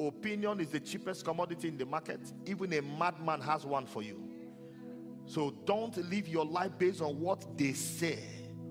[0.00, 2.20] Opinion is the cheapest commodity in the market.
[2.46, 4.29] Even a madman has one for you.
[5.30, 8.18] So don't live your life based on what they say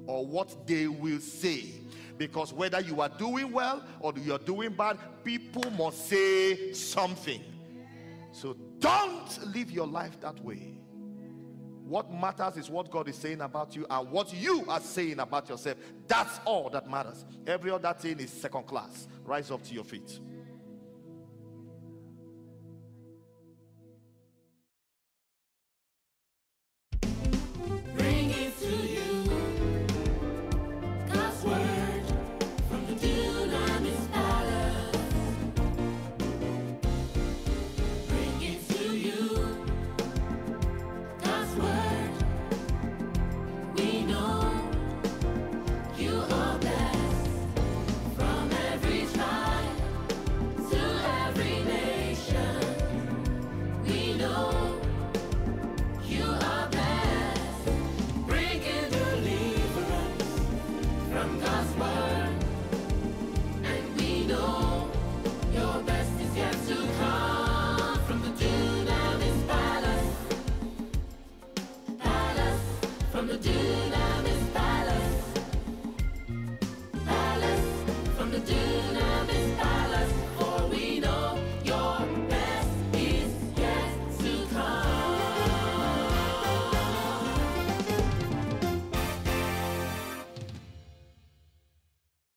[0.05, 1.71] or what they will say.
[2.17, 7.41] Because whether you are doing well or you are doing bad, people must say something.
[8.33, 10.73] So don't live your life that way.
[11.85, 15.47] What matters is what God is saying about you and what you are saying about
[15.47, 15.77] yourself.
[16.07, 17.23] That's all that matters.
[17.47, 19.07] Every other thing is second class.
[19.23, 20.19] Rise up to your feet.